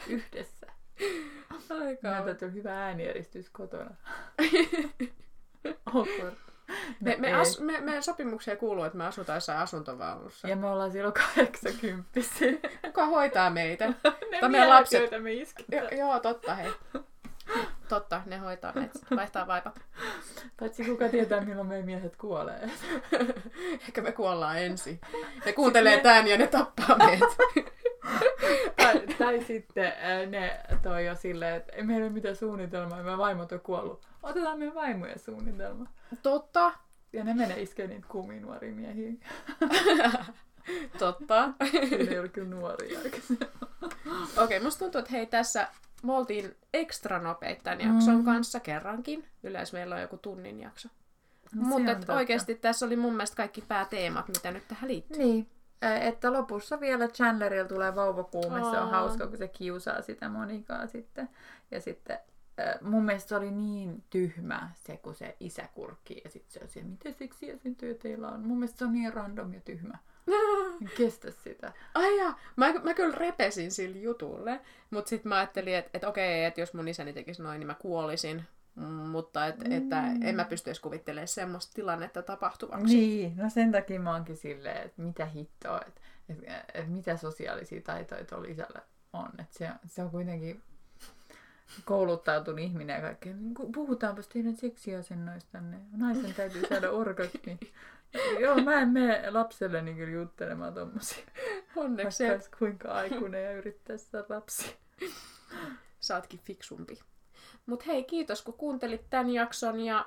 yhdessä. 0.08 0.66
Aika. 1.70 2.10
Näytä 2.10 2.34
tuli 2.34 2.52
hyvä 2.52 2.84
ääniерistys 2.84 3.50
kotona. 3.50 3.90
Awkward. 5.86 6.34
Me, 7.00 7.12
No 7.14 7.18
me, 7.18 7.26
ei. 7.28 7.34
as, 7.34 7.60
me, 7.60 7.80
meidän 7.80 8.02
sopimukseen 8.02 8.58
kuuluu, 8.58 8.84
että 8.84 8.98
me 8.98 9.06
asutaan 9.06 9.36
jossain 9.36 9.58
asuntovaunussa. 9.58 10.48
Ja 10.48 10.56
me 10.56 10.66
ollaan 10.66 10.92
silloin 10.92 11.14
80 11.14 12.10
Kuka 12.86 13.06
hoitaa 13.06 13.50
meitä? 13.50 13.86
Ne 14.30 14.40
Tai 14.40 14.48
meidän 14.48 14.68
lapset. 14.68 15.00
joita 15.00 15.18
me 15.18 15.32
isketään. 15.32 15.82
Jo, 15.84 15.98
joo, 15.98 16.20
totta 16.20 16.54
hei. 16.54 16.70
Totta, 17.88 18.22
ne 18.26 18.36
hoitaa 18.38 18.72
meitä. 18.74 18.98
Vaihtaa 19.16 19.46
vaipat. 19.46 19.80
Paitsi 20.60 20.84
kuka 20.84 21.08
tietää, 21.08 21.40
milloin 21.40 21.68
meidän 21.68 21.86
miehet 21.86 22.16
kuolee. 22.16 22.70
Ehkä 23.72 24.02
me 24.02 24.12
kuollaan 24.12 24.58
ensin. 24.58 25.00
Ne 25.44 25.52
kuuntelee 25.52 26.00
tän 26.00 26.26
ja 26.28 26.38
ne 26.38 26.46
tappaa 26.46 26.96
meitä. 26.98 27.26
Tai, 28.76 29.06
tai 29.18 29.44
sitten 29.44 29.92
ää, 30.00 30.26
ne 30.26 30.60
toi 30.82 31.06
jo 31.06 31.14
silleen, 31.14 31.54
että 31.56 31.72
ei 31.72 31.82
meillä 31.82 32.04
ole 32.04 32.12
mitään 32.12 32.36
suunnitelmaa 32.36 32.98
ja 32.98 33.04
meidän 33.04 33.18
vaimot 33.18 33.52
on 33.52 33.60
kuollut. 33.60 34.06
Otetaan 34.22 34.58
meidän 34.58 34.74
vaimojen 34.74 35.18
suunnitelma. 35.18 35.86
Totta. 36.22 36.72
Ja 37.12 37.24
ne 37.24 37.34
menee 37.34 37.62
iskee 37.62 37.86
niitä 37.86 38.06
kuumia 38.08 38.40
nuoria 38.40 38.72
miehiä. 38.72 39.12
Totta. 40.98 41.52
Siinä 41.70 42.10
ei 42.12 42.18
ole 42.18 42.28
kyllä 42.28 42.48
nuoria. 42.48 42.98
Okei, 43.00 43.38
okay, 44.36 44.60
musta 44.62 44.78
tuntuu, 44.78 44.98
että 44.98 45.10
hei 45.10 45.26
tässä 45.26 45.68
me 46.02 46.12
oltiin 46.12 46.56
ekstra 46.74 47.18
nopeita 47.18 47.62
tämän 47.62 47.80
jakson 47.80 48.16
Mm. 48.16 48.24
kanssa 48.24 48.60
kerrankin. 48.60 49.24
Yleensä 49.42 49.76
meillä 49.76 49.94
on 49.94 50.00
joku 50.00 50.16
tunnin 50.18 50.60
jakso. 50.60 50.88
No, 51.54 51.62
Mutta 51.66 52.14
oikeasti 52.14 52.54
tässä 52.54 52.86
oli 52.86 52.96
mun 52.96 53.12
mielestä 53.12 53.36
kaikki 53.36 53.60
pääteemat, 53.68 54.28
mitä 54.28 54.50
nyt 54.50 54.68
tähän 54.68 54.90
liittyy. 54.90 55.18
Niin. 55.18 55.46
Että 55.82 56.32
lopussa 56.32 56.80
vielä 56.80 57.08
Chandlerilla 57.08 57.68
tulee 57.68 57.94
vauvakuume. 57.94 58.60
Se 58.60 58.78
on 58.78 58.90
hauska, 58.90 59.26
kun 59.26 59.38
se 59.38 59.48
kiusaa 59.48 60.02
sitä 60.02 60.28
Monikaa 60.28 60.86
sitten. 60.86 61.28
Ja 61.70 61.80
sitten 61.80 62.18
mun 62.80 63.04
mielestä 63.04 63.28
se 63.28 63.36
oli 63.36 63.50
niin 63.50 64.04
tyhmä 64.10 64.70
se, 64.74 64.96
kun 64.96 65.14
se 65.14 65.36
isä 65.40 65.68
kurkkii 65.74 66.20
ja 66.24 66.30
sitten 66.30 66.52
se 66.52 66.60
on 66.62 66.68
siellä, 66.68 66.90
mitä 66.90 67.18
seksiä 67.18 67.56
syntyjä 67.56 67.94
teillä 67.94 68.28
on. 68.28 68.40
Mun 68.40 68.58
mielestä 68.58 68.78
se 68.78 68.84
on 68.84 68.92
niin 68.92 69.14
random 69.14 69.54
ja 69.54 69.60
tyhmä. 69.60 69.98
En 70.82 70.90
kestä 70.96 71.30
sitä. 71.30 71.72
Ai 71.94 72.18
ja, 72.18 72.34
mä, 72.56 72.72
mä 72.82 72.94
kyllä 72.94 73.14
repesin 73.18 73.70
sille 73.70 73.98
jutulle, 73.98 74.60
mutta 74.90 75.08
sitten 75.08 75.28
mä 75.28 75.36
ajattelin, 75.36 75.74
että 75.74 75.90
et 75.94 76.04
okei, 76.04 76.44
että 76.44 76.60
jos 76.60 76.74
mun 76.74 76.88
isäni 76.88 77.12
tekisi 77.12 77.42
noin, 77.42 77.58
niin 77.58 77.66
mä 77.66 77.74
kuolisin. 77.74 78.44
Mutta 79.10 79.46
et, 79.46 79.58
mm. 79.58 79.72
että 79.72 80.04
en 80.22 80.34
mä 80.34 80.44
pysty 80.44 80.70
edes 80.70 80.80
kuvittelemaan 80.80 81.28
semmoista 81.28 81.74
tilannetta 81.74 82.22
tapahtuvaksi. 82.22 82.96
Niin, 82.96 83.36
no 83.36 83.50
sen 83.50 83.72
takia 83.72 84.00
mä 84.00 84.12
oonkin 84.12 84.36
silleen, 84.36 84.76
että 84.76 85.02
mitä 85.02 85.24
hittoa, 85.26 85.80
että, 85.86 86.00
että, 86.28 86.64
että 86.74 86.90
mitä 86.90 87.16
sosiaalisia 87.16 87.80
taitoja 87.80 88.24
tuolla 88.24 88.48
isällä 88.48 88.82
on. 89.12 89.28
Että 89.38 89.58
se, 89.58 89.68
se 89.86 90.02
on 90.02 90.10
kuitenkin 90.10 90.62
kouluttautunut 91.84 92.60
ihminen 92.60 92.94
ja 92.94 93.00
kaikkea. 93.00 93.34
Niin 93.34 93.54
kuin, 93.54 93.72
puhutaanpas 93.72 94.28
teidän 94.28 94.56
seksiasennoistanne. 94.56 95.80
Naisen 95.96 96.34
täytyy 96.34 96.66
saada 96.68 96.90
orgasmi. 97.00 97.58
Joo, 98.40 98.56
mä 98.56 98.80
en 98.80 98.88
mene 98.88 99.30
lapselleni 99.30 99.94
kyllä 99.94 100.12
juttelemaan 100.12 100.74
tommosia. 100.74 101.24
Onneksi 101.76 102.24
Vaikka 102.24 102.44
et, 102.44 102.56
kuinka 102.58 102.92
aikuinen 102.92 103.44
ja 103.44 103.52
yrittäisi 103.52 104.04
saada 104.04 104.26
lapsi. 104.28 104.76
saatkin 106.00 106.40
fiksumpi. 106.40 106.98
Mut 107.70 107.86
hei, 107.86 108.04
kiitos 108.04 108.42
kun 108.42 108.54
kuuntelit 108.54 109.10
tämän 109.10 109.30
jakson 109.30 109.80
ja 109.80 110.06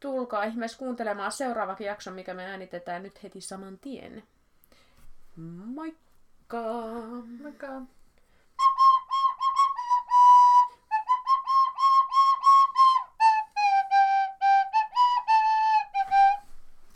tulkaa 0.00 0.44
ihmeessä 0.44 0.78
kuuntelemaan 0.78 1.32
seuraavakin 1.32 1.86
jakson, 1.86 2.14
mikä 2.14 2.34
me 2.34 2.44
äänitetään 2.44 3.02
nyt 3.02 3.22
heti 3.22 3.40
saman 3.40 3.78
tien. 3.78 4.22
Moikka! 5.64 6.62
Moikka! 7.42 7.82